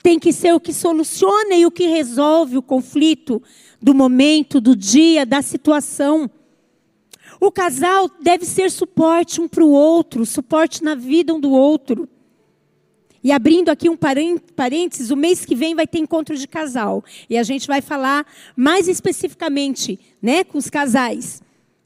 tem 0.02 0.20
que 0.20 0.32
ser 0.34 0.54
o 0.54 0.60
que 0.60 0.74
soluciona 0.74 1.56
e 1.56 1.66
o 1.66 1.72
que 1.72 1.88
resolve 1.88 2.58
o 2.58 2.62
conflito 2.62 3.42
do 3.82 3.94
momento, 3.94 4.62
do 4.62 4.76
dia, 4.76 5.26
da 5.26 5.42
situação. 5.42 6.30
O 7.40 7.52
casal 7.52 8.10
deve 8.22 8.46
ser 8.46 8.70
suporte 8.70 9.42
um 9.42 9.48
para 9.48 9.64
o 9.64 9.72
outro, 9.72 10.26
suporte 10.26 10.84
na 10.84 10.96
vida 10.96 11.34
um 11.34 11.40
do 11.40 11.52
outro. 11.52 12.08
E 13.26 13.32
abrindo 13.32 13.70
aqui 13.70 13.90
um 13.90 13.98
parênteses, 13.98 15.10
o 15.10 15.16
mês 15.16 15.44
que 15.44 15.56
vem 15.56 15.74
vai 15.74 15.88
ter 15.88 15.98
encontro 15.98 16.38
de 16.38 16.48
casal. 16.48 17.04
E 17.28 17.40
a 17.40 17.42
gente 17.42 17.66
vai 17.66 17.82
falar 17.82 18.24
mais 18.56 18.88
especificamente 18.88 20.00
né, 20.22 20.44
com 20.44 20.60
os 20.60 20.70
casais. 20.70 21.42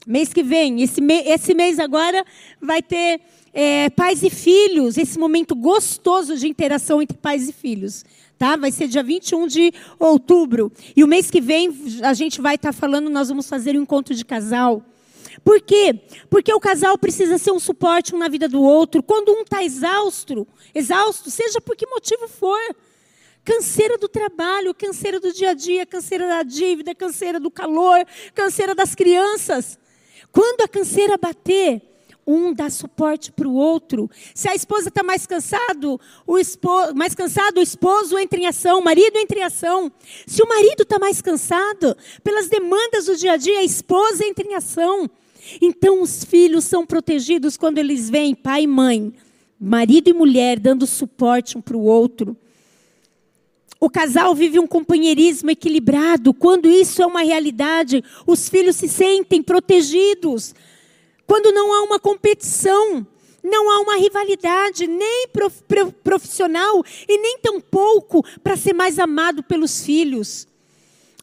Mês 0.06 0.34
que 0.34 0.42
vem, 0.42 0.82
esse, 0.82 1.00
me, 1.00 1.14
esse 1.22 1.54
mês 1.54 1.78
agora 1.78 2.26
vai 2.60 2.82
ter 2.82 3.22
é, 3.54 3.88
pais 3.88 4.22
e 4.22 4.28
filhos, 4.28 4.98
esse 4.98 5.18
momento 5.18 5.54
gostoso 5.54 6.36
de 6.36 6.46
interação 6.46 7.00
entre 7.00 7.16
pais 7.16 7.48
e 7.48 7.54
filhos. 7.54 8.04
Tá? 8.36 8.56
Vai 8.56 8.70
ser 8.70 8.86
dia 8.86 9.02
21 9.02 9.46
de 9.46 9.72
outubro. 9.98 10.70
E 10.94 11.02
o 11.02 11.08
mês 11.08 11.30
que 11.30 11.40
vem 11.40 11.74
a 12.02 12.12
gente 12.12 12.38
vai 12.38 12.56
estar 12.56 12.74
tá 12.74 12.78
falando, 12.78 13.08
nós 13.08 13.30
vamos 13.30 13.48
fazer 13.48 13.78
um 13.78 13.82
encontro 13.84 14.14
de 14.14 14.26
casal. 14.26 14.84
Por 15.44 15.60
quê? 15.60 16.00
Porque 16.28 16.52
o 16.52 16.60
casal 16.60 16.96
precisa 16.98 17.38
ser 17.38 17.52
um 17.52 17.58
suporte 17.58 18.14
um 18.14 18.18
na 18.18 18.28
vida 18.28 18.48
do 18.48 18.62
outro. 18.62 19.02
Quando 19.02 19.32
um 19.32 19.42
está 19.42 19.62
exausto, 19.62 20.46
exausto, 20.74 21.30
seja 21.30 21.60
por 21.60 21.76
que 21.76 21.86
motivo 21.86 22.28
for, 22.28 22.60
canseira 23.44 23.96
do 23.98 24.08
trabalho, 24.08 24.74
canseira 24.74 25.18
do 25.18 25.32
dia 25.32 25.50
a 25.50 25.54
dia, 25.54 25.86
canseira 25.86 26.26
da 26.26 26.42
dívida, 26.42 26.94
canseira 26.94 27.40
do 27.40 27.50
calor, 27.50 28.04
canseira 28.34 28.74
das 28.74 28.94
crianças. 28.94 29.78
Quando 30.30 30.62
a 30.62 30.68
canseira 30.68 31.16
bater, 31.16 31.82
um 32.26 32.52
dá 32.52 32.70
suporte 32.70 33.32
para 33.32 33.48
o 33.48 33.54
outro. 33.54 34.08
Se 34.34 34.48
a 34.48 34.54
esposa 34.54 34.88
está 34.88 35.02
mais 35.02 35.26
cansado, 35.26 36.00
o 36.26 36.38
esposo, 36.38 36.94
mais 36.94 37.14
cansado, 37.14 37.58
o 37.58 37.62
esposo 37.62 38.18
entra 38.18 38.38
em 38.38 38.46
ação, 38.46 38.78
o 38.78 38.84
marido 38.84 39.16
entra 39.16 39.40
em 39.40 39.42
ação. 39.42 39.90
Se 40.26 40.42
o 40.42 40.48
marido 40.48 40.82
está 40.82 40.98
mais 40.98 41.20
cansado, 41.20 41.96
pelas 42.22 42.48
demandas 42.48 43.06
do 43.06 43.16
dia 43.16 43.32
a 43.32 43.36
dia, 43.36 43.58
a 43.58 43.64
esposa 43.64 44.24
entra 44.24 44.46
em 44.46 44.54
ação. 44.54 45.10
Então 45.60 46.02
os 46.02 46.24
filhos 46.24 46.64
são 46.64 46.84
protegidos 46.84 47.56
quando 47.56 47.78
eles 47.78 48.10
veem 48.10 48.34
pai 48.34 48.64
e 48.64 48.66
mãe, 48.66 49.12
marido 49.58 50.08
e 50.10 50.12
mulher 50.12 50.58
dando 50.58 50.86
suporte 50.86 51.56
um 51.56 51.60
para 51.60 51.76
o 51.76 51.84
outro. 51.84 52.36
O 53.80 53.88
casal 53.88 54.34
vive 54.34 54.58
um 54.58 54.66
companheirismo 54.66 55.50
equilibrado. 55.50 56.34
Quando 56.34 56.68
isso 56.68 57.02
é 57.02 57.06
uma 57.06 57.22
realidade, 57.22 58.04
os 58.26 58.46
filhos 58.46 58.76
se 58.76 58.86
sentem 58.86 59.42
protegidos. 59.42 60.54
Quando 61.26 61.50
não 61.50 61.72
há 61.72 61.82
uma 61.82 61.98
competição, 61.98 63.06
não 63.42 63.70
há 63.70 63.80
uma 63.80 63.96
rivalidade, 63.96 64.86
nem 64.86 65.28
profissional 66.04 66.84
e 67.08 67.18
nem 67.18 67.38
tampouco 67.38 68.22
para 68.42 68.56
ser 68.56 68.74
mais 68.74 68.98
amado 68.98 69.42
pelos 69.42 69.82
filhos. 69.82 70.46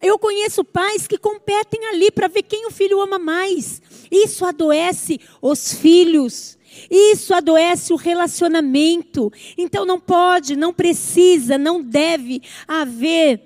Eu 0.02 0.20
conheço 0.20 0.64
pais 0.64 1.08
que 1.08 1.18
competem 1.18 1.86
ali 1.88 2.12
para 2.12 2.28
ver 2.28 2.44
quem 2.44 2.68
o 2.68 2.72
filho 2.72 3.02
ama 3.02 3.18
mais. 3.18 3.82
Isso 4.12 4.46
adoece 4.46 5.20
os 5.42 5.74
filhos. 5.74 6.58
Isso 6.90 7.34
adoece 7.34 7.94
o 7.94 7.96
relacionamento. 7.96 9.32
Então 9.58 9.86
não 9.86 10.00
pode, 10.00 10.56
não 10.56 10.74
precisa, 10.74 11.58
não 11.58 11.82
deve 11.82 12.42
haver 12.68 13.42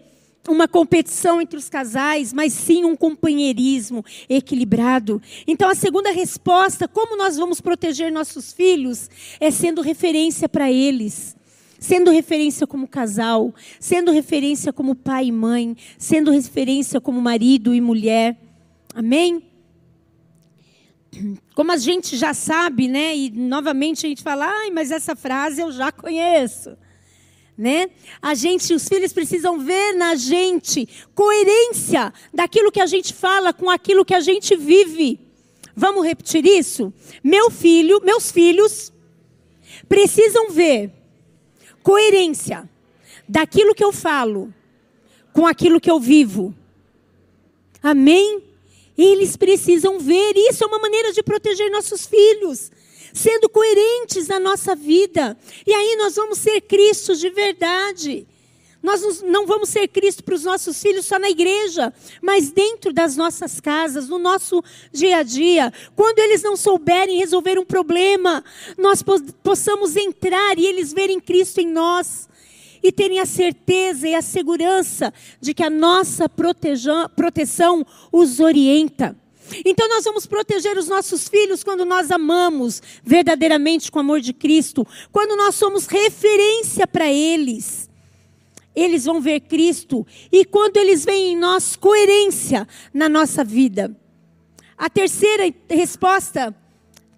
uma 0.47 0.67
competição 0.67 1.39
entre 1.39 1.57
os 1.57 1.69
casais, 1.69 2.33
mas 2.33 2.51
sim 2.53 2.83
um 2.83 2.95
companheirismo 2.95 4.03
equilibrado. 4.27 5.21
Então 5.45 5.69
a 5.69 5.75
segunda 5.75 6.11
resposta, 6.11 6.87
como 6.87 7.15
nós 7.15 7.37
vamos 7.37 7.61
proteger 7.61 8.11
nossos 8.11 8.51
filhos, 8.51 9.09
é 9.39 9.51
sendo 9.51 9.81
referência 9.81 10.49
para 10.49 10.71
eles 10.71 11.35
sendo 11.81 12.11
referência 12.11 12.67
como 12.67 12.87
casal, 12.87 13.53
sendo 13.79 14.11
referência 14.11 14.71
como 14.71 14.93
pai 14.93 15.25
e 15.25 15.31
mãe, 15.31 15.75
sendo 15.97 16.29
referência 16.29 17.01
como 17.01 17.19
marido 17.19 17.73
e 17.73 17.81
mulher. 17.81 18.37
Amém? 18.93 19.43
Como 21.55 21.71
a 21.71 21.77
gente 21.77 22.15
já 22.15 22.35
sabe, 22.35 22.87
né? 22.87 23.17
E 23.17 23.31
novamente 23.31 24.05
a 24.05 24.09
gente 24.09 24.21
fala, 24.21 24.45
ai, 24.45 24.69
mas 24.69 24.91
essa 24.91 25.15
frase 25.15 25.59
eu 25.59 25.71
já 25.71 25.91
conheço. 25.91 26.77
Né? 27.57 27.89
A 28.21 28.35
gente, 28.35 28.73
os 28.75 28.87
filhos 28.87 29.11
precisam 29.11 29.59
ver 29.59 29.93
na 29.93 30.15
gente 30.15 30.87
coerência 31.15 32.13
daquilo 32.31 32.71
que 32.71 32.79
a 32.79 32.85
gente 32.85 33.11
fala 33.11 33.51
com 33.51 33.69
aquilo 33.71 34.05
que 34.05 34.13
a 34.13 34.21
gente 34.21 34.55
vive. 34.55 35.19
Vamos 35.75 36.05
repetir 36.05 36.45
isso? 36.45 36.93
Meu 37.23 37.49
filho, 37.49 38.01
meus 38.03 38.31
filhos 38.31 38.93
precisam 39.89 40.51
ver 40.51 41.00
coerência 41.83 42.69
daquilo 43.27 43.75
que 43.75 43.83
eu 43.83 43.91
falo 43.91 44.53
com 45.33 45.47
aquilo 45.47 45.79
que 45.79 45.89
eu 45.89 45.99
vivo. 45.99 46.53
Amém? 47.81 48.43
Eles 48.97 49.35
precisam 49.35 49.99
ver. 49.99 50.33
Isso 50.35 50.63
é 50.63 50.67
uma 50.67 50.79
maneira 50.79 51.11
de 51.11 51.23
proteger 51.23 51.71
nossos 51.71 52.05
filhos, 52.05 52.71
sendo 53.13 53.49
coerentes 53.49 54.27
na 54.27 54.39
nossa 54.39 54.75
vida. 54.75 55.37
E 55.65 55.73
aí 55.73 55.95
nós 55.95 56.15
vamos 56.15 56.37
ser 56.37 56.61
Cristos 56.61 57.19
de 57.19 57.29
verdade. 57.29 58.27
Nós 58.81 59.21
não 59.21 59.45
vamos 59.45 59.69
ser 59.69 59.87
Cristo 59.87 60.23
para 60.23 60.33
os 60.33 60.43
nossos 60.43 60.81
filhos 60.81 61.05
só 61.05 61.19
na 61.19 61.29
igreja, 61.29 61.93
mas 62.21 62.49
dentro 62.49 62.91
das 62.91 63.15
nossas 63.15 63.59
casas, 63.59 64.09
no 64.09 64.17
nosso 64.17 64.63
dia 64.91 65.17
a 65.17 65.23
dia. 65.23 65.71
Quando 65.95 66.17
eles 66.19 66.41
não 66.41 66.57
souberem 66.57 67.19
resolver 67.19 67.59
um 67.59 67.65
problema, 67.65 68.43
nós 68.77 69.03
possamos 69.43 69.95
entrar 69.95 70.57
e 70.57 70.65
eles 70.65 70.91
verem 70.91 71.19
Cristo 71.19 71.61
em 71.61 71.67
nós. 71.67 72.27
E 72.83 72.91
terem 72.91 73.19
a 73.19 73.27
certeza 73.27 74.07
e 74.07 74.15
a 74.15 74.23
segurança 74.23 75.13
de 75.39 75.53
que 75.53 75.61
a 75.61 75.69
nossa 75.69 76.27
proteção 76.27 77.85
os 78.11 78.39
orienta. 78.39 79.15
Então 79.63 79.87
nós 79.87 80.03
vamos 80.03 80.25
proteger 80.25 80.75
os 80.75 80.87
nossos 80.87 81.27
filhos 81.27 81.63
quando 81.63 81.85
nós 81.85 82.09
amamos 82.09 82.81
verdadeiramente 83.03 83.91
com 83.91 83.99
o 83.99 84.01
amor 84.01 84.19
de 84.19 84.33
Cristo, 84.33 84.87
quando 85.11 85.35
nós 85.35 85.53
somos 85.53 85.85
referência 85.85 86.87
para 86.87 87.11
eles 87.11 87.90
eles 88.75 89.05
vão 89.05 89.19
ver 89.19 89.41
Cristo 89.41 90.05
e 90.31 90.45
quando 90.45 90.77
eles 90.77 91.03
veem 91.03 91.33
em 91.33 91.37
nós 91.37 91.75
coerência 91.75 92.67
na 92.93 93.09
nossa 93.09 93.43
vida. 93.43 93.95
A 94.77 94.89
terceira 94.89 95.53
resposta 95.69 96.55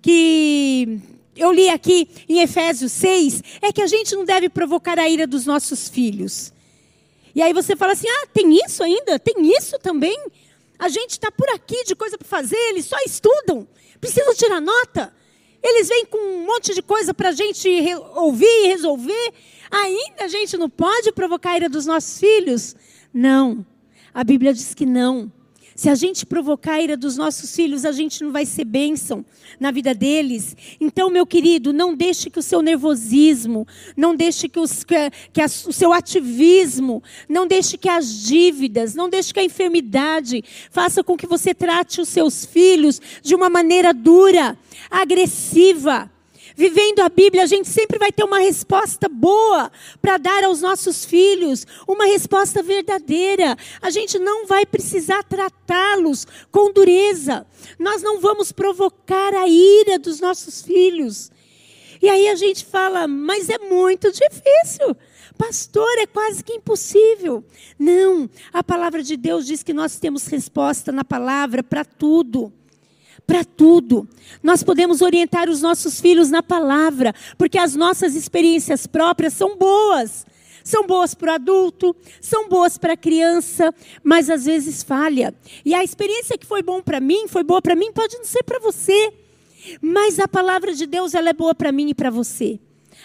que 0.01 0.99
eu 1.35 1.51
li 1.51 1.69
aqui 1.69 2.07
em 2.27 2.41
Efésios 2.41 2.91
6 2.91 3.41
é 3.61 3.71
que 3.71 3.81
a 3.81 3.87
gente 3.87 4.15
não 4.15 4.25
deve 4.25 4.49
provocar 4.49 4.99
a 4.99 5.09
ira 5.09 5.25
dos 5.25 5.45
nossos 5.45 5.87
filhos. 5.87 6.51
E 7.35 7.41
aí 7.41 7.53
você 7.53 7.75
fala 7.75 7.93
assim: 7.93 8.07
ah, 8.07 8.27
tem 8.33 8.53
isso 8.65 8.83
ainda? 8.83 9.17
Tem 9.17 9.35
isso 9.57 9.79
também? 9.79 10.17
A 10.77 10.89
gente 10.89 11.11
está 11.11 11.31
por 11.31 11.49
aqui 11.49 11.83
de 11.85 11.95
coisa 11.95 12.17
para 12.17 12.27
fazer, 12.27 12.57
eles 12.69 12.85
só 12.85 12.97
estudam, 13.05 13.67
precisam 14.01 14.35
tirar 14.35 14.59
nota. 14.59 15.13
Eles 15.63 15.87
vêm 15.87 16.05
com 16.05 16.17
um 16.17 16.45
monte 16.45 16.73
de 16.73 16.81
coisa 16.81 17.13
para 17.13 17.29
a 17.29 17.31
gente 17.31 17.69
ouvir 18.15 18.65
e 18.65 18.67
resolver. 18.67 19.33
Ainda 19.73 20.25
a 20.25 20.27
gente 20.27 20.55
não 20.55 20.69
pode 20.69 21.11
provocar 21.11 21.53
a 21.53 21.55
ira 21.57 21.67
dos 21.67 21.87
nossos 21.87 22.19
filhos? 22.19 22.75
Não. 23.11 23.65
A 24.13 24.23
Bíblia 24.23 24.53
diz 24.53 24.75
que 24.75 24.85
não. 24.85 25.31
Se 25.75 25.89
a 25.89 25.95
gente 25.95 26.27
provocar 26.27 26.73
a 26.73 26.81
ira 26.81 26.95
dos 26.95 27.17
nossos 27.17 27.55
filhos, 27.55 27.83
a 27.83 27.91
gente 27.91 28.23
não 28.23 28.31
vai 28.31 28.45
ser 28.45 28.65
bênção 28.65 29.25
na 29.59 29.71
vida 29.71 29.95
deles. 29.95 30.55
Então, 30.79 31.09
meu 31.09 31.25
querido, 31.25 31.73
não 31.73 31.95
deixe 31.95 32.29
que 32.29 32.37
o 32.37 32.43
seu 32.43 32.61
nervosismo, 32.61 33.65
não 33.97 34.15
deixe 34.15 34.47
que, 34.47 34.59
os, 34.59 34.83
que, 34.83 34.93
que 35.33 35.41
a, 35.41 35.45
o 35.45 35.73
seu 35.73 35.91
ativismo, 35.91 37.01
não 37.27 37.47
deixe 37.47 37.75
que 37.75 37.89
as 37.89 38.07
dívidas, 38.23 38.93
não 38.93 39.09
deixe 39.09 39.33
que 39.33 39.39
a 39.39 39.43
enfermidade 39.43 40.43
faça 40.69 41.03
com 41.03 41.17
que 41.17 41.25
você 41.25 41.55
trate 41.55 41.99
os 41.99 42.09
seus 42.09 42.45
filhos 42.45 43.01
de 43.23 43.33
uma 43.33 43.49
maneira 43.49 43.91
dura, 43.91 44.55
agressiva. 44.91 46.12
Vivendo 46.55 46.99
a 46.99 47.09
Bíblia, 47.09 47.43
a 47.43 47.47
gente 47.47 47.67
sempre 47.67 47.97
vai 47.97 48.11
ter 48.11 48.23
uma 48.23 48.39
resposta 48.39 49.09
boa 49.09 49.71
para 50.01 50.17
dar 50.17 50.43
aos 50.43 50.61
nossos 50.61 51.03
filhos, 51.03 51.65
uma 51.87 52.05
resposta 52.05 52.61
verdadeira. 52.61 53.57
A 53.81 53.89
gente 53.89 54.19
não 54.19 54.45
vai 54.45 54.65
precisar 54.65 55.23
tratá-los 55.23 56.27
com 56.51 56.71
dureza. 56.71 57.45
Nós 57.79 58.03
não 58.03 58.19
vamos 58.19 58.51
provocar 58.51 59.33
a 59.33 59.47
ira 59.47 59.97
dos 59.97 60.19
nossos 60.19 60.61
filhos. 60.61 61.31
E 62.01 62.09
aí 62.09 62.27
a 62.27 62.35
gente 62.35 62.65
fala, 62.65 63.07
mas 63.07 63.49
é 63.49 63.57
muito 63.57 64.11
difícil. 64.11 64.95
Pastor, 65.37 65.89
é 65.97 66.05
quase 66.05 66.43
que 66.43 66.53
impossível. 66.53 67.43
Não, 67.79 68.29
a 68.51 68.63
palavra 68.63 69.01
de 69.01 69.17
Deus 69.17 69.47
diz 69.47 69.63
que 69.63 69.73
nós 69.73 69.97
temos 69.99 70.27
resposta 70.27 70.91
na 70.91 71.03
palavra 71.03 71.63
para 71.63 71.83
tudo 71.83 72.53
para 73.25 73.43
tudo. 73.43 74.07
Nós 74.41 74.63
podemos 74.63 75.01
orientar 75.01 75.49
os 75.49 75.61
nossos 75.61 75.99
filhos 75.99 76.29
na 76.29 76.43
palavra, 76.43 77.13
porque 77.37 77.57
as 77.57 77.75
nossas 77.75 78.15
experiências 78.15 78.85
próprias 78.87 79.33
são 79.33 79.57
boas. 79.57 80.25
São 80.63 80.87
boas 80.87 81.13
para 81.13 81.33
o 81.33 81.35
adulto, 81.35 81.93
são 82.21 82.47
boas 82.47 82.77
para 82.77 82.93
a 82.93 82.97
criança, 82.97 83.73
mas 84.01 84.29
às 84.29 84.45
vezes 84.45 84.81
falha. 84.81 85.35
E 85.65 85.75
a 85.75 85.83
experiência 85.83 86.37
que 86.37 86.45
foi 86.45 86.63
bom 86.63 86.81
para 86.81 87.01
mim, 87.01 87.27
foi 87.27 87.43
boa 87.43 87.61
para 87.61 87.75
mim, 87.75 87.91
pode 87.91 88.17
não 88.17 88.23
ser 88.23 88.43
para 88.43 88.59
você. 88.59 89.11
Mas 89.81 90.19
a 90.19 90.27
palavra 90.27 90.73
de 90.73 90.85
Deus, 90.85 91.13
ela 91.13 91.29
é 91.29 91.33
boa 91.33 91.53
para 91.53 91.71
mim 91.71 91.89
e 91.89 91.93
para 91.93 92.09
você. 92.09 92.59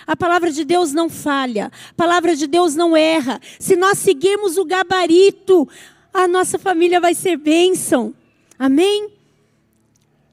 A 0.07 0.17
palavra 0.17 0.53
de 0.53 0.65
Deus 0.65 0.93
não 0.93 1.09
falha, 1.09 1.73
a 1.91 1.95
palavra 1.95 2.37
de 2.37 2.47
Deus 2.47 2.77
não 2.77 2.97
erra. 2.97 3.41
Se 3.59 3.75
nós 3.75 3.99
seguirmos 3.99 4.57
o 4.57 4.65
gabarito, 4.65 5.69
a 6.15 6.29
nossa 6.29 6.59
família 6.59 7.01
vai 7.01 7.15
ser 7.15 7.37
bênção. 7.37 8.15
Amém? 8.57 9.18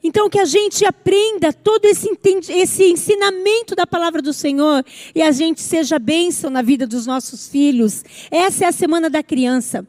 Então, 0.08 0.30
que 0.30 0.38
a 0.38 0.46
gente 0.46 0.86
aprenda 0.86 1.52
todo 1.52 1.84
esse, 1.86 2.08
esse 2.50 2.84
ensinamento 2.84 3.74
da 3.74 3.88
palavra 3.88 4.22
do 4.22 4.32
Senhor 4.34 4.86
e 5.16 5.22
a 5.24 5.32
gente 5.32 5.64
seja 5.64 5.98
bênção 5.98 6.52
na 6.52 6.62
vida 6.62 6.86
dos 6.86 7.08
nossos 7.08 7.50
filhos. 7.50 8.04
Essa 8.30 8.66
é 8.66 8.68
a 8.68 8.72
semana 8.72 9.10
da 9.10 9.24
criança. 9.24 9.84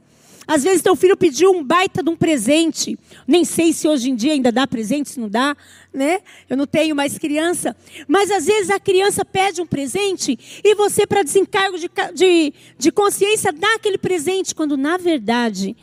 Às 0.46 0.62
vezes 0.62 0.80
teu 0.80 0.96
filho 0.96 1.18
pediu 1.18 1.50
um 1.50 1.62
baita 1.62 2.02
de 2.02 2.08
um 2.08 2.16
presente. 2.16 2.98
Nem 3.28 3.44
sei 3.44 3.74
se 3.74 3.86
hoje 3.86 4.08
em 4.08 4.14
dia 4.14 4.32
ainda 4.32 4.50
dá 4.50 4.66
presente, 4.66 5.10
se 5.10 5.20
não 5.20 5.28
dá, 5.28 5.54
né? 5.92 6.20
Eu 6.48 6.56
não 6.56 6.66
tenho 6.66 6.96
mais 6.96 7.18
criança. 7.18 7.76
Mas 8.08 8.30
às 8.30 8.46
vezes 8.46 8.70
a 8.70 8.80
criança 8.80 9.22
pede 9.22 9.60
um 9.60 9.66
presente 9.66 10.38
e 10.64 10.74
você, 10.74 11.06
para 11.06 11.24
desencargo 11.24 11.78
de, 11.78 11.90
de, 12.14 12.54
de 12.78 12.90
consciência, 12.90 13.52
dá 13.52 13.74
aquele 13.74 13.98
presente, 13.98 14.54
quando 14.54 14.78
na 14.78 14.96
verdade 14.96 15.76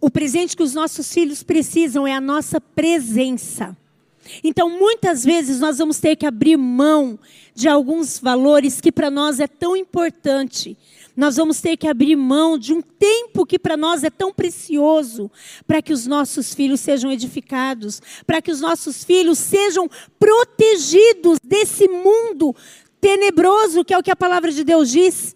o 0.00 0.10
presente 0.10 0.56
que 0.56 0.62
os 0.62 0.74
nossos 0.74 1.12
filhos 1.12 1.42
precisam 1.42 2.06
é 2.06 2.14
a 2.14 2.20
nossa 2.20 2.60
presença. 2.60 3.76
Então, 4.44 4.68
muitas 4.68 5.24
vezes 5.24 5.58
nós 5.58 5.78
vamos 5.78 5.98
ter 5.98 6.14
que 6.16 6.26
abrir 6.26 6.56
mão 6.56 7.18
de 7.54 7.68
alguns 7.68 8.18
valores 8.18 8.80
que 8.80 8.92
para 8.92 9.10
nós 9.10 9.40
é 9.40 9.46
tão 9.46 9.76
importante. 9.76 10.76
Nós 11.16 11.36
vamos 11.36 11.60
ter 11.60 11.76
que 11.76 11.88
abrir 11.88 12.14
mão 12.14 12.56
de 12.56 12.72
um 12.72 12.80
tempo 12.80 13.44
que 13.44 13.58
para 13.58 13.76
nós 13.76 14.04
é 14.04 14.10
tão 14.10 14.32
precioso, 14.32 15.30
para 15.66 15.82
que 15.82 15.92
os 15.92 16.06
nossos 16.06 16.54
filhos 16.54 16.78
sejam 16.78 17.10
edificados, 17.10 18.00
para 18.24 18.40
que 18.40 18.52
os 18.52 18.60
nossos 18.60 19.02
filhos 19.02 19.38
sejam 19.38 19.90
protegidos 20.18 21.38
desse 21.42 21.88
mundo 21.88 22.54
tenebroso, 23.00 23.84
que 23.84 23.92
é 23.92 23.98
o 23.98 24.02
que 24.02 24.10
a 24.10 24.16
palavra 24.16 24.52
de 24.52 24.62
Deus 24.62 24.90
diz. 24.90 25.34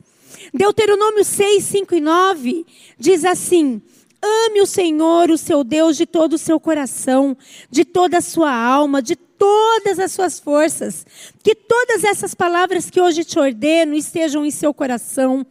Deuteronômio 0.54 1.24
6, 1.24 1.64
5 1.64 1.94
e 1.94 2.00
9 2.00 2.66
diz 2.98 3.24
assim: 3.24 3.82
Ame 4.24 4.60
o 4.60 4.66
Senhor, 4.66 5.30
o 5.30 5.36
seu 5.36 5.64
Deus, 5.64 5.96
de 5.96 6.06
todo 6.06 6.34
o 6.34 6.38
seu 6.38 6.60
coração, 6.60 7.36
de 7.68 7.84
toda 7.84 8.18
a 8.18 8.20
sua 8.20 8.54
alma, 8.54 9.02
de 9.02 9.16
todas 9.16 9.98
as 9.98 10.12
suas 10.12 10.38
forças. 10.38 11.04
Que 11.42 11.56
todas 11.56 12.04
essas 12.04 12.32
palavras 12.32 12.88
que 12.88 13.00
hoje 13.00 13.24
te 13.24 13.36
ordeno 13.36 13.96
estejam 13.96 14.46
em 14.46 14.50
seu 14.52 14.72
coração. 14.72 15.44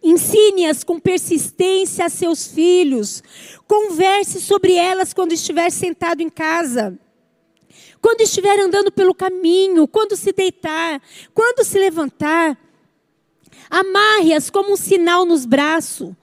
Ensine-as 0.00 0.84
com 0.84 1.00
persistência 1.00 2.06
a 2.06 2.08
seus 2.08 2.46
filhos. 2.46 3.20
Converse 3.66 4.40
sobre 4.40 4.74
elas 4.74 5.12
quando 5.12 5.32
estiver 5.32 5.70
sentado 5.70 6.20
em 6.20 6.30
casa. 6.30 6.96
Quando 8.00 8.20
estiver 8.20 8.60
andando 8.60 8.92
pelo 8.92 9.12
caminho, 9.14 9.88
quando 9.88 10.14
se 10.14 10.32
deitar, 10.32 11.02
quando 11.34 11.64
se 11.64 11.80
levantar. 11.80 12.56
Amarre-as 13.68 14.50
como 14.50 14.72
um 14.72 14.76
sinal 14.76 15.26
nos 15.26 15.44
braços 15.44 16.14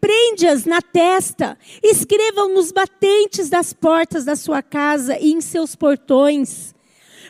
prende-as 0.00 0.64
na 0.64 0.80
testa, 0.80 1.58
escrevam 1.82 2.54
nos 2.54 2.72
batentes 2.72 3.48
das 3.48 3.72
portas 3.72 4.24
da 4.24 4.34
sua 4.34 4.62
casa 4.62 5.18
e 5.18 5.32
em 5.32 5.40
seus 5.40 5.76
portões. 5.76 6.74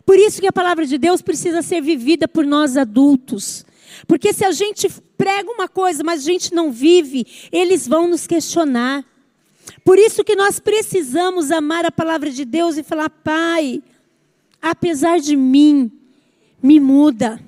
Por 0.06 0.18
isso 0.18 0.40
que 0.40 0.46
a 0.46 0.52
palavra 0.52 0.86
de 0.86 0.96
Deus 0.96 1.20
precisa 1.20 1.62
ser 1.62 1.80
vivida 1.82 2.26
por 2.26 2.44
nós 2.44 2.76
adultos. 2.76 3.64
Porque 4.06 4.32
se 4.32 4.44
a 4.44 4.52
gente 4.52 4.88
prega 5.16 5.50
uma 5.50 5.68
coisa, 5.68 6.02
mas 6.02 6.20
a 6.20 6.24
gente 6.24 6.54
não 6.54 6.72
vive, 6.72 7.26
eles 7.52 7.86
vão 7.86 8.08
nos 8.08 8.26
questionar. 8.26 9.04
Por 9.84 9.98
isso 9.98 10.24
que 10.24 10.34
nós 10.34 10.58
precisamos 10.58 11.50
amar 11.50 11.84
a 11.84 11.92
palavra 11.92 12.30
de 12.30 12.44
Deus 12.44 12.76
e 12.76 12.82
falar: 12.82 13.10
Pai, 13.10 13.82
apesar 14.60 15.20
de 15.20 15.36
mim, 15.36 15.90
me 16.62 16.80
muda. 16.80 17.40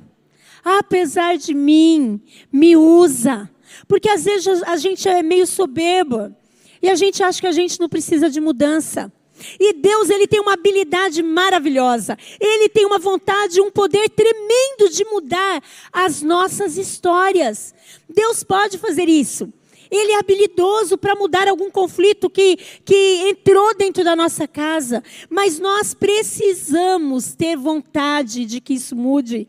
Apesar 0.65 1.37
de 1.37 1.55
mim, 1.55 2.21
me 2.53 2.77
usa. 2.77 3.51
Porque 3.87 4.09
às 4.09 4.25
vezes 4.25 4.63
a 4.63 4.77
gente 4.77 5.09
é 5.09 5.23
meio 5.23 5.47
soberba 5.47 6.37
e 6.83 6.89
a 6.89 6.95
gente 6.95 7.23
acha 7.23 7.41
que 7.41 7.47
a 7.47 7.53
gente 7.53 7.79
não 7.79 7.89
precisa 7.89 8.29
de 8.29 8.41
mudança. 8.41 9.13
E 9.59 9.73
Deus, 9.73 10.11
ele 10.11 10.27
tem 10.27 10.41
uma 10.41 10.55
habilidade 10.55 11.23
maravilhosa. 11.23 12.17
Ele 12.41 12.69
tem 12.69 12.87
uma 12.87 12.99
vontade, 12.99 13.61
um 13.61 13.71
poder 13.71 14.09
tremendo 14.11 14.89
de 14.91 15.05
mudar 15.05 15.63
as 15.93 16.23
nossas 16.23 16.77
histórias. 16.77 17.75
Deus 18.09 18.43
pode 18.43 18.79
fazer 18.79 19.09
isso. 19.09 19.53
Ele 19.91 20.13
é 20.13 20.19
habilidoso 20.19 20.97
para 20.97 21.15
mudar 21.15 21.47
algum 21.49 21.71
conflito 21.71 22.31
que, 22.31 22.57
que 22.83 23.29
entrou 23.29 23.75
dentro 23.75 24.03
da 24.03 24.17
nossa 24.17 24.49
casa. 24.49 25.05
Mas 25.29 25.59
nós 25.59 25.93
precisamos 25.93 27.35
ter 27.35 27.57
vontade 27.57 28.47
de 28.47 28.61
que 28.61 28.75
isso 28.75 28.97
mude. 28.97 29.47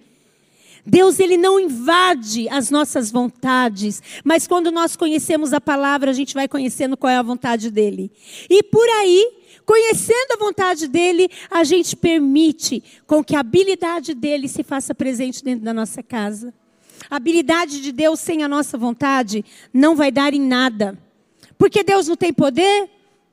Deus 0.85 1.19
ele 1.19 1.37
não 1.37 1.59
invade 1.59 2.49
as 2.49 2.69
nossas 2.69 3.09
vontades, 3.09 4.01
mas 4.23 4.47
quando 4.47 4.69
nós 4.71 4.95
conhecemos 4.95 5.53
a 5.53 5.61
palavra, 5.61 6.11
a 6.11 6.13
gente 6.13 6.33
vai 6.33 6.47
conhecendo 6.47 6.97
qual 6.97 7.09
é 7.09 7.17
a 7.17 7.21
vontade 7.21 7.71
dele. 7.71 8.11
E 8.49 8.61
por 8.61 8.87
aí, 8.89 9.31
conhecendo 9.65 10.33
a 10.33 10.37
vontade 10.37 10.87
dele, 10.87 11.29
a 11.49 11.63
gente 11.63 11.95
permite 11.95 12.83
com 13.07 13.23
que 13.23 13.35
a 13.35 13.39
habilidade 13.39 14.13
dele 14.13 14.49
se 14.49 14.61
faça 14.61 14.93
presente 14.93 15.43
dentro 15.43 15.63
da 15.63 15.73
nossa 15.73 16.03
casa. 16.03 16.53
A 17.09 17.15
habilidade 17.15 17.81
de 17.81 17.91
Deus 17.91 18.19
sem 18.19 18.43
a 18.43 18.47
nossa 18.47 18.77
vontade 18.77 19.43
não 19.73 19.95
vai 19.95 20.11
dar 20.11 20.33
em 20.33 20.41
nada. 20.41 20.97
Porque 21.57 21.83
Deus 21.83 22.07
não 22.07 22.15
tem 22.15 22.33
poder? 22.33 22.89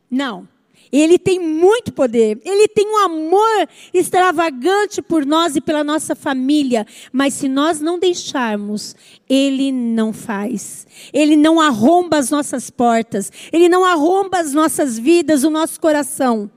Não. 0.08 0.48
Ele 0.92 1.18
tem 1.18 1.38
muito 1.38 1.92
poder, 1.92 2.40
ele 2.44 2.66
tem 2.66 2.88
um 2.88 2.98
amor 2.98 3.68
extravagante 3.94 5.00
por 5.00 5.24
nós 5.24 5.54
e 5.54 5.60
pela 5.60 5.84
nossa 5.84 6.16
família, 6.16 6.84
mas 7.12 7.34
se 7.34 7.48
nós 7.48 7.80
não 7.80 7.96
deixarmos, 7.96 8.96
ele 9.28 9.70
não 9.70 10.12
faz. 10.12 10.86
Ele 11.12 11.36
não 11.36 11.60
arromba 11.60 12.18
as 12.18 12.30
nossas 12.30 12.70
portas, 12.70 13.30
ele 13.52 13.68
não 13.68 13.84
arromba 13.84 14.38
as 14.38 14.52
nossas 14.52 14.98
vidas, 14.98 15.44
o 15.44 15.50
nosso 15.50 15.80
coração. 15.80 16.50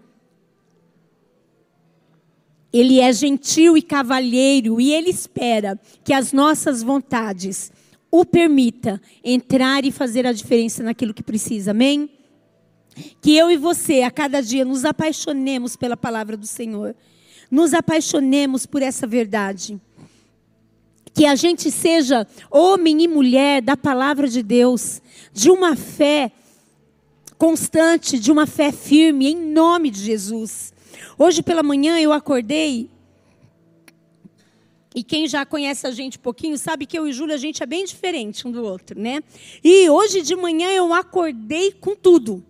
Ele 2.74 3.00
é 3.00 3.14
gentil 3.14 3.78
e 3.78 3.84
cavalheiro 3.84 4.82
e 4.82 4.92
ele 4.92 5.12
espera 5.12 5.80
que 6.04 6.12
as 6.12 6.34
nossas 6.34 6.82
vontades 6.82 7.72
o 8.10 8.26
permita 8.26 9.00
entrar 9.24 9.86
e 9.86 9.92
fazer 9.92 10.26
a 10.26 10.34
diferença 10.34 10.82
naquilo 10.82 11.14
que 11.14 11.22
precisa. 11.22 11.70
Amém? 11.70 12.10
Que 13.22 13.36
eu 13.36 13.50
e 13.50 13.58
você, 13.58 14.02
a 14.02 14.12
cada 14.12 14.42
dia, 14.42 14.64
nos 14.66 14.86
apaixonemos 14.86 15.76
pela 15.76 15.98
palavra 15.98 16.38
do 16.38 16.48
Senhor. 16.48 16.96
Nos 17.50 17.74
apaixonemos 17.74 18.66
por 18.66 18.82
essa 18.82 19.08
verdade. 19.08 19.80
Que 21.14 21.26
a 21.26 21.36
gente 21.36 21.70
seja 21.72 22.28
homem 22.50 23.04
e 23.04 23.08
mulher 23.08 23.62
da 23.62 23.78
palavra 23.78 24.28
de 24.28 24.42
Deus, 24.42 25.02
de 25.32 25.50
uma 25.50 25.76
fé 25.76 26.32
constante, 27.38 28.18
de 28.18 28.32
uma 28.32 28.48
fé 28.48 28.72
firme, 28.72 29.28
em 29.32 29.36
nome 29.36 29.92
de 29.92 30.00
Jesus. 30.00 30.74
Hoje 31.18 31.44
pela 31.44 31.62
manhã 31.62 32.00
eu 32.00 32.12
acordei 32.12 32.90
e 34.96 35.04
quem 35.04 35.28
já 35.28 35.46
conhece 35.46 35.88
a 35.88 35.92
gente 35.92 36.18
um 36.18 36.22
pouquinho 36.22 36.58
sabe 36.58 36.86
que 36.86 36.98
eu 36.98 37.08
e 37.08 37.14
Júlia 37.14 37.36
a 37.36 37.40
gente 37.40 37.64
é 37.64 37.66
bem 37.66 37.84
diferente 37.84 38.48
um 38.48 38.52
do 38.52 38.64
outro, 38.64 39.00
né? 39.00 39.24
E 39.64 39.90
hoje 39.90 40.22
de 40.22 40.36
manhã 40.36 40.70
eu 40.70 40.94
acordei 40.94 41.72
com 41.72 41.96
tudo. 41.96 42.44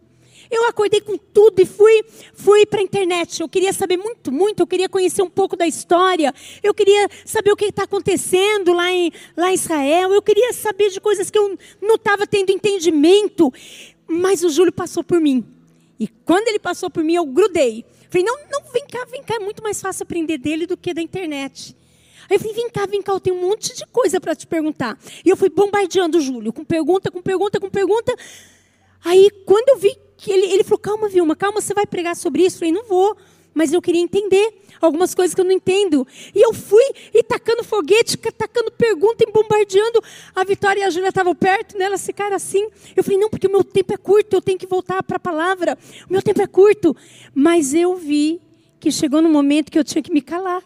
Eu 0.49 0.65
acordei 0.67 1.01
com 1.01 1.17
tudo 1.17 1.61
e 1.61 1.65
fui, 1.65 2.03
fui 2.33 2.65
para 2.65 2.79
a 2.79 2.83
internet. 2.83 3.41
Eu 3.41 3.49
queria 3.49 3.73
saber 3.73 3.97
muito, 3.97 4.31
muito. 4.31 4.59
Eu 4.61 4.67
queria 4.67 4.89
conhecer 4.89 5.21
um 5.21 5.29
pouco 5.29 5.55
da 5.55 5.67
história. 5.67 6.33
Eu 6.61 6.73
queria 6.73 7.09
saber 7.25 7.51
o 7.51 7.55
que 7.55 7.65
está 7.65 7.83
acontecendo 7.83 8.73
lá 8.73 8.91
em, 8.91 9.11
lá 9.35 9.51
em 9.51 9.55
Israel. 9.55 10.13
Eu 10.13 10.21
queria 10.21 10.53
saber 10.53 10.89
de 10.89 10.99
coisas 10.99 11.29
que 11.29 11.37
eu 11.37 11.57
não 11.81 11.95
estava 11.95 12.27
tendo 12.27 12.51
entendimento. 12.51 13.51
Mas 14.07 14.43
o 14.43 14.49
Júlio 14.49 14.71
passou 14.71 15.03
por 15.03 15.19
mim. 15.19 15.45
E 15.99 16.07
quando 16.07 16.47
ele 16.47 16.59
passou 16.59 16.89
por 16.89 17.03
mim, 17.03 17.15
eu 17.15 17.25
grudei. 17.25 17.85
Falei, 18.09 18.25
não, 18.25 18.37
não, 18.51 18.71
vem 18.71 18.85
cá, 18.85 19.05
vem 19.05 19.23
cá, 19.23 19.35
é 19.35 19.39
muito 19.39 19.63
mais 19.63 19.81
fácil 19.81 20.03
aprender 20.03 20.37
dele 20.37 20.67
do 20.67 20.77
que 20.77 20.93
da 20.93 21.01
internet. 21.01 21.75
Aí 22.29 22.35
eu 22.35 22.39
falei, 22.39 22.53
vem 22.53 22.69
cá, 22.69 22.85
vem 22.85 23.01
cá, 23.01 23.11
eu 23.11 23.19
tenho 23.19 23.35
um 23.35 23.41
monte 23.41 23.75
de 23.75 23.85
coisa 23.87 24.19
para 24.19 24.35
te 24.35 24.45
perguntar. 24.45 24.97
E 25.25 25.29
eu 25.29 25.37
fui 25.37 25.49
bombardeando 25.49 26.17
o 26.17 26.21
Júlio, 26.21 26.53
com 26.53 26.63
pergunta, 26.63 27.09
com 27.09 27.21
pergunta, 27.21 27.59
com 27.59 27.69
pergunta. 27.69 28.15
Aí, 29.03 29.29
quando 29.45 29.69
eu 29.69 29.77
vi 29.77 29.97
que 30.23 30.31
ele, 30.31 30.45
ele 30.53 30.63
falou, 30.63 30.79
calma, 30.79 31.09
Vilma, 31.09 31.35
calma, 31.35 31.59
você 31.59 31.73
vai 31.73 31.85
pregar 31.85 32.15
sobre 32.15 32.45
isso? 32.45 32.55
Eu 32.55 32.59
falei, 32.59 32.71
não 32.71 32.85
vou, 32.85 33.17
mas 33.53 33.73
eu 33.73 33.81
queria 33.81 33.99
entender 33.99 34.53
algumas 34.79 35.13
coisas 35.13 35.35
que 35.35 35.41
eu 35.41 35.43
não 35.43 35.51
entendo. 35.51 36.07
E 36.33 36.41
eu 36.41 36.53
fui 36.53 36.81
e 37.13 37.21
tacando 37.21 37.61
foguete, 37.61 38.15
tacando 38.15 38.71
pergunta, 38.71 39.25
e 39.27 39.29
bombardeando. 39.29 40.01
A 40.33 40.45
Vitória 40.45 40.79
e 40.79 40.83
a 40.83 40.89
Júlia 40.89 41.09
estavam 41.09 41.35
perto, 41.35 41.77
né? 41.77 41.83
elas 41.83 42.05
ficaram 42.05 42.37
assim. 42.37 42.69
Eu 42.95 43.03
falei, 43.03 43.19
não, 43.19 43.29
porque 43.29 43.47
o 43.47 43.51
meu 43.51 43.65
tempo 43.65 43.93
é 43.93 43.97
curto, 43.97 44.37
eu 44.37 44.41
tenho 44.41 44.57
que 44.57 44.65
voltar 44.65 45.03
para 45.03 45.17
a 45.17 45.19
palavra. 45.19 45.77
O 46.09 46.13
meu 46.13 46.21
tempo 46.21 46.41
é 46.41 46.47
curto. 46.47 46.95
Mas 47.35 47.73
eu 47.73 47.93
vi 47.97 48.39
que 48.79 48.89
chegou 48.93 49.21
no 49.21 49.29
momento 49.29 49.69
que 49.69 49.77
eu 49.77 49.83
tinha 49.83 50.01
que 50.01 50.11
me 50.13 50.21
calar. 50.21 50.63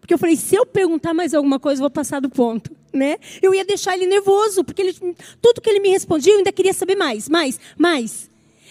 Porque 0.00 0.14
eu 0.14 0.18
falei, 0.18 0.36
se 0.36 0.54
eu 0.54 0.64
perguntar 0.64 1.12
mais 1.12 1.34
alguma 1.34 1.60
coisa, 1.60 1.80
eu 1.80 1.84
vou 1.84 1.90
passar 1.90 2.22
do 2.22 2.30
ponto. 2.30 2.74
Né? 2.90 3.18
Eu 3.42 3.54
ia 3.54 3.66
deixar 3.66 3.94
ele 3.94 4.06
nervoso, 4.06 4.64
porque 4.64 4.80
ele, 4.80 5.14
tudo 5.42 5.60
que 5.60 5.68
ele 5.68 5.78
me 5.78 5.90
respondia, 5.90 6.32
eu 6.32 6.38
ainda 6.38 6.50
queria 6.50 6.72
saber 6.72 6.96
mais, 6.96 7.28
mais, 7.28 7.60
mais. 7.76 8.30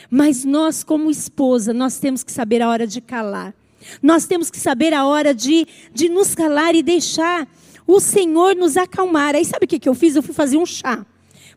Mas 0.10 0.46
nós, 0.46 0.84
como 0.84 1.12
esposa, 1.12 1.74
nós 1.74 2.00
temos 2.00 2.24
que 2.24 2.32
saber 2.32 2.62
a 2.62 2.70
hora 2.70 2.88
de 2.88 3.02
calar. 3.02 3.54
Nós 4.02 4.26
temos 4.26 4.50
que 4.50 4.60
saber 4.60 4.94
a 4.94 5.06
hora 5.06 5.34
de, 5.34 5.68
de 5.94 6.10
nos 6.10 6.34
calar 6.34 6.76
e 6.76 6.84
deixar 6.84 7.48
o 7.86 8.00
Senhor 8.00 8.56
nos 8.56 8.78
acalmar. 8.78 9.36
Aí 9.36 9.46
sabe 9.46 9.66
o 9.66 9.68
que, 9.68 9.80
que 9.80 9.90
eu 9.90 9.96
fiz? 9.96 10.16
Eu 10.16 10.24
fui 10.24 10.34
fazer 10.34 10.58
um 10.58 10.66
chá. 10.66 11.06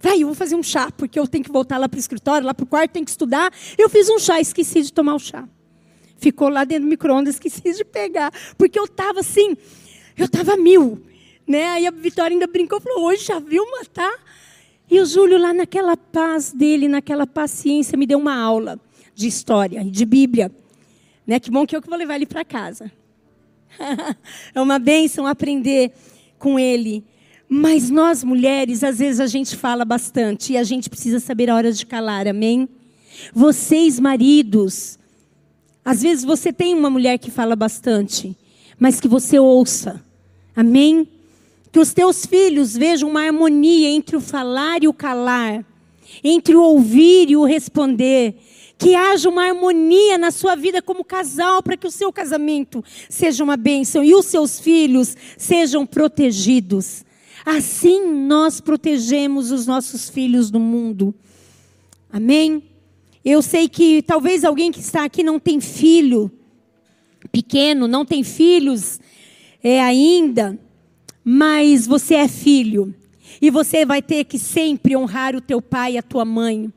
Vai, 0.00 0.22
eu 0.22 0.26
vou 0.26 0.34
fazer 0.34 0.54
um 0.54 0.62
chá, 0.62 0.90
porque 0.90 1.18
eu 1.18 1.26
tenho 1.26 1.44
que 1.44 1.52
voltar 1.52 1.76
lá 1.76 1.88
para 1.88 1.98
o 1.98 2.00
escritório, 2.00 2.46
lá 2.46 2.54
para 2.54 2.64
o 2.64 2.66
quarto, 2.66 2.92
tenho 2.92 3.04
que 3.04 3.10
estudar. 3.10 3.52
Eu 3.76 3.88
fiz 3.90 4.08
um 4.08 4.18
chá, 4.18 4.40
esqueci 4.40 4.82
de 4.82 4.92
tomar 4.92 5.14
o 5.14 5.18
chá. 5.18 5.46
Ficou 6.16 6.48
lá 6.48 6.64
dentro 6.64 6.84
do 6.84 6.88
micro-ondas, 6.88 7.34
esqueci 7.34 7.72
de 7.74 7.84
pegar. 7.84 8.32
Porque 8.56 8.78
eu 8.78 8.84
estava 8.84 9.20
assim, 9.20 9.56
eu 10.16 10.26
estava 10.26 10.56
mil. 10.56 11.02
Né? 11.46 11.66
Aí 11.66 11.86
a 11.86 11.90
Vitória 11.90 12.34
ainda 12.34 12.46
brincou, 12.46 12.80
falou, 12.80 13.04
hoje 13.04 13.24
já 13.24 13.38
viu 13.38 13.64
matar? 13.72 14.12
E 14.90 15.00
o 15.00 15.06
Júlio 15.06 15.38
lá 15.38 15.54
naquela 15.54 15.96
paz 15.96 16.52
dele, 16.52 16.88
naquela 16.88 17.26
paciência, 17.26 17.96
me 17.96 18.06
deu 18.06 18.18
uma 18.18 18.34
aula 18.34 18.78
de 19.14 19.28
história 19.28 19.82
e 19.82 19.90
de 19.90 20.04
Bíblia. 20.04 20.50
Né? 21.26 21.38
Que 21.38 21.50
bom 21.50 21.64
que 21.64 21.76
eu 21.76 21.80
que 21.80 21.88
vou 21.88 21.96
levar 21.96 22.16
ele 22.16 22.26
para 22.26 22.44
casa. 22.44 22.90
é 24.52 24.60
uma 24.60 24.78
bênção 24.80 25.26
aprender 25.26 25.92
com 26.38 26.58
ele. 26.58 27.04
Mas 27.48 27.88
nós 27.88 28.24
mulheres, 28.24 28.82
às 28.82 28.98
vezes 28.98 29.20
a 29.20 29.26
gente 29.26 29.56
fala 29.56 29.84
bastante 29.84 30.54
e 30.54 30.56
a 30.56 30.64
gente 30.64 30.90
precisa 30.90 31.20
saber 31.20 31.50
a 31.50 31.54
hora 31.54 31.72
de 31.72 31.86
calar, 31.86 32.26
amém? 32.26 32.68
Vocês, 33.32 34.00
maridos, 34.00 34.98
às 35.84 36.02
vezes 36.02 36.24
você 36.24 36.52
tem 36.52 36.74
uma 36.74 36.90
mulher 36.90 37.18
que 37.18 37.30
fala 37.30 37.54
bastante, 37.54 38.36
mas 38.78 39.00
que 39.00 39.08
você 39.08 39.38
ouça, 39.38 40.02
amém? 40.54 41.08
Que 41.72 41.78
os 41.78 41.92
teus 41.92 42.26
filhos 42.26 42.76
vejam 42.76 43.08
uma 43.08 43.24
harmonia 43.24 43.88
entre 43.88 44.16
o 44.16 44.20
falar 44.20 44.82
e 44.82 44.88
o 44.88 44.92
calar, 44.92 45.64
entre 46.22 46.54
o 46.54 46.62
ouvir 46.62 47.30
e 47.30 47.36
o 47.36 47.44
responder 47.44 48.34
que 48.80 48.94
haja 48.94 49.28
uma 49.28 49.44
harmonia 49.44 50.16
na 50.16 50.30
sua 50.30 50.56
vida 50.56 50.80
como 50.80 51.04
casal, 51.04 51.62
para 51.62 51.76
que 51.76 51.86
o 51.86 51.90
seu 51.90 52.10
casamento 52.10 52.82
seja 53.10 53.44
uma 53.44 53.54
bênção 53.54 54.02
e 54.02 54.14
os 54.14 54.24
seus 54.24 54.58
filhos 54.58 55.14
sejam 55.36 55.84
protegidos. 55.84 57.04
Assim 57.44 58.10
nós 58.10 58.58
protegemos 58.58 59.50
os 59.50 59.66
nossos 59.66 60.08
filhos 60.08 60.50
do 60.50 60.58
mundo. 60.58 61.14
Amém? 62.10 62.62
Eu 63.22 63.42
sei 63.42 63.68
que 63.68 64.00
talvez 64.00 64.44
alguém 64.44 64.72
que 64.72 64.80
está 64.80 65.04
aqui 65.04 65.22
não 65.22 65.38
tem 65.38 65.60
filho 65.60 66.30
pequeno, 67.30 67.86
não 67.86 68.02
tem 68.02 68.24
filhos 68.24 68.98
é, 69.62 69.78
ainda, 69.82 70.58
mas 71.24 71.86
você 71.86 72.14
é 72.14 72.28
filho. 72.28 72.94
E 73.40 73.50
você 73.50 73.84
vai 73.84 74.02
ter 74.02 74.24
que 74.24 74.38
sempre 74.38 74.96
honrar 74.96 75.34
o 75.34 75.40
teu 75.40 75.62
pai 75.62 75.92
e 75.92 75.98
a 75.98 76.02
tua 76.02 76.24
mãe. 76.24 76.72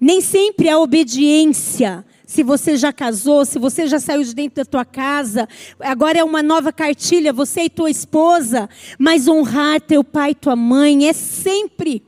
Nem 0.00 0.20
sempre 0.20 0.68
a 0.68 0.78
obediência, 0.78 2.04
se 2.32 2.42
você 2.42 2.76
já 2.78 2.92
casou, 2.92 3.44
se 3.44 3.58
você 3.58 3.86
já 3.86 4.00
saiu 4.00 4.24
de 4.24 4.34
dentro 4.34 4.56
da 4.56 4.64
tua 4.64 4.86
casa, 4.86 5.46
agora 5.78 6.18
é 6.18 6.24
uma 6.24 6.42
nova 6.42 6.72
cartilha, 6.72 7.30
você 7.30 7.64
e 7.64 7.70
tua 7.70 7.90
esposa, 7.90 8.70
mas 8.98 9.28
honrar 9.28 9.82
teu 9.82 10.02
pai 10.02 10.30
e 10.30 10.34
tua 10.34 10.56
mãe 10.56 11.08
é 11.08 11.12
sempre, 11.12 12.02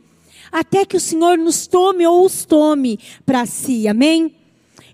até 0.51 0.87
que 0.87 0.97
o 0.97 1.01
Senhor 1.01 1.37
nos 1.37 1.67
tome 1.67 2.07
ou 2.07 2.25
os 2.25 2.45
tome 2.47 2.99
para 3.27 3.45
si, 3.45 3.87
amém? 3.87 4.35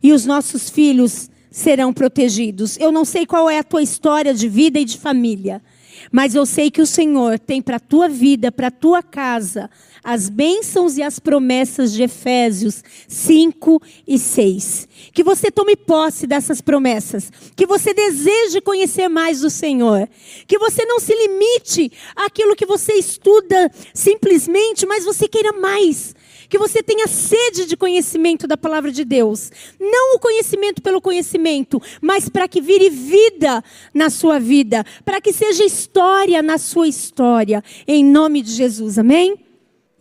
E 0.02 0.12
os 0.12 0.26
nossos 0.26 0.68
filhos 0.68 1.30
serão 1.48 1.92
protegidos. 1.92 2.76
Eu 2.78 2.90
não 2.90 3.04
sei 3.04 3.24
qual 3.24 3.48
é 3.48 3.58
a 3.58 3.64
tua 3.64 3.82
história 3.82 4.34
de 4.34 4.48
vida 4.48 4.80
e 4.80 4.84
de 4.84 4.98
família, 4.98 5.62
mas 6.10 6.34
eu 6.34 6.44
sei 6.46 6.70
que 6.70 6.82
o 6.82 6.86
Senhor 6.86 7.38
tem 7.38 7.60
para 7.60 7.76
a 7.76 7.80
tua 7.80 8.08
vida, 8.08 8.50
para 8.52 8.68
a 8.68 8.70
tua 8.70 9.02
casa, 9.02 9.70
as 10.02 10.28
bênçãos 10.28 10.96
e 10.96 11.02
as 11.02 11.18
promessas 11.18 11.92
de 11.92 12.02
Efésios 12.02 12.82
5 13.06 13.82
e 14.06 14.18
6. 14.18 14.88
Que 15.12 15.22
você 15.22 15.50
tome 15.50 15.76
posse 15.76 16.26
dessas 16.26 16.60
promessas. 16.60 17.30
Que 17.54 17.66
você 17.66 17.92
deseje 17.92 18.60
conhecer 18.60 19.08
mais 19.08 19.40
do 19.40 19.50
Senhor. 19.50 20.08
Que 20.46 20.58
você 20.58 20.84
não 20.84 20.98
se 20.98 21.14
limite 21.14 21.92
àquilo 22.16 22.56
que 22.56 22.66
você 22.66 22.94
estuda 22.94 23.70
simplesmente, 23.92 24.86
mas 24.86 25.04
você 25.04 25.28
queira 25.28 25.52
mais 25.52 26.14
que 26.50 26.58
você 26.58 26.82
tenha 26.82 27.06
sede 27.06 27.64
de 27.64 27.76
conhecimento 27.76 28.46
da 28.46 28.56
palavra 28.56 28.90
de 28.90 29.04
Deus. 29.04 29.50
Não 29.78 30.16
o 30.16 30.18
conhecimento 30.18 30.82
pelo 30.82 31.00
conhecimento, 31.00 31.80
mas 32.02 32.28
para 32.28 32.46
que 32.48 32.60
vire 32.60 32.90
vida 32.90 33.64
na 33.94 34.10
sua 34.10 34.38
vida, 34.38 34.84
para 35.04 35.20
que 35.20 35.32
seja 35.32 35.64
história 35.64 36.42
na 36.42 36.58
sua 36.58 36.88
história, 36.88 37.62
em 37.86 38.04
nome 38.04 38.42
de 38.42 38.50
Jesus. 38.50 38.98
Amém? 38.98 39.38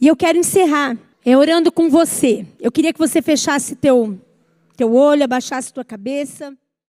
E 0.01 0.07
eu 0.07 0.15
quero 0.15 0.37
encerrar 0.37 0.97
é 1.25 1.37
orando 1.37 1.71
com 1.71 1.89
você. 1.89 2.45
Eu 2.59 2.71
queria 2.71 2.91
que 2.91 2.99
você 2.99 3.21
fechasse 3.21 3.75
teu 3.75 4.19
teu 4.75 4.93
olho, 4.95 5.25
abaixasse 5.25 5.73
tua 5.73 5.83
cabeça. 5.83 6.57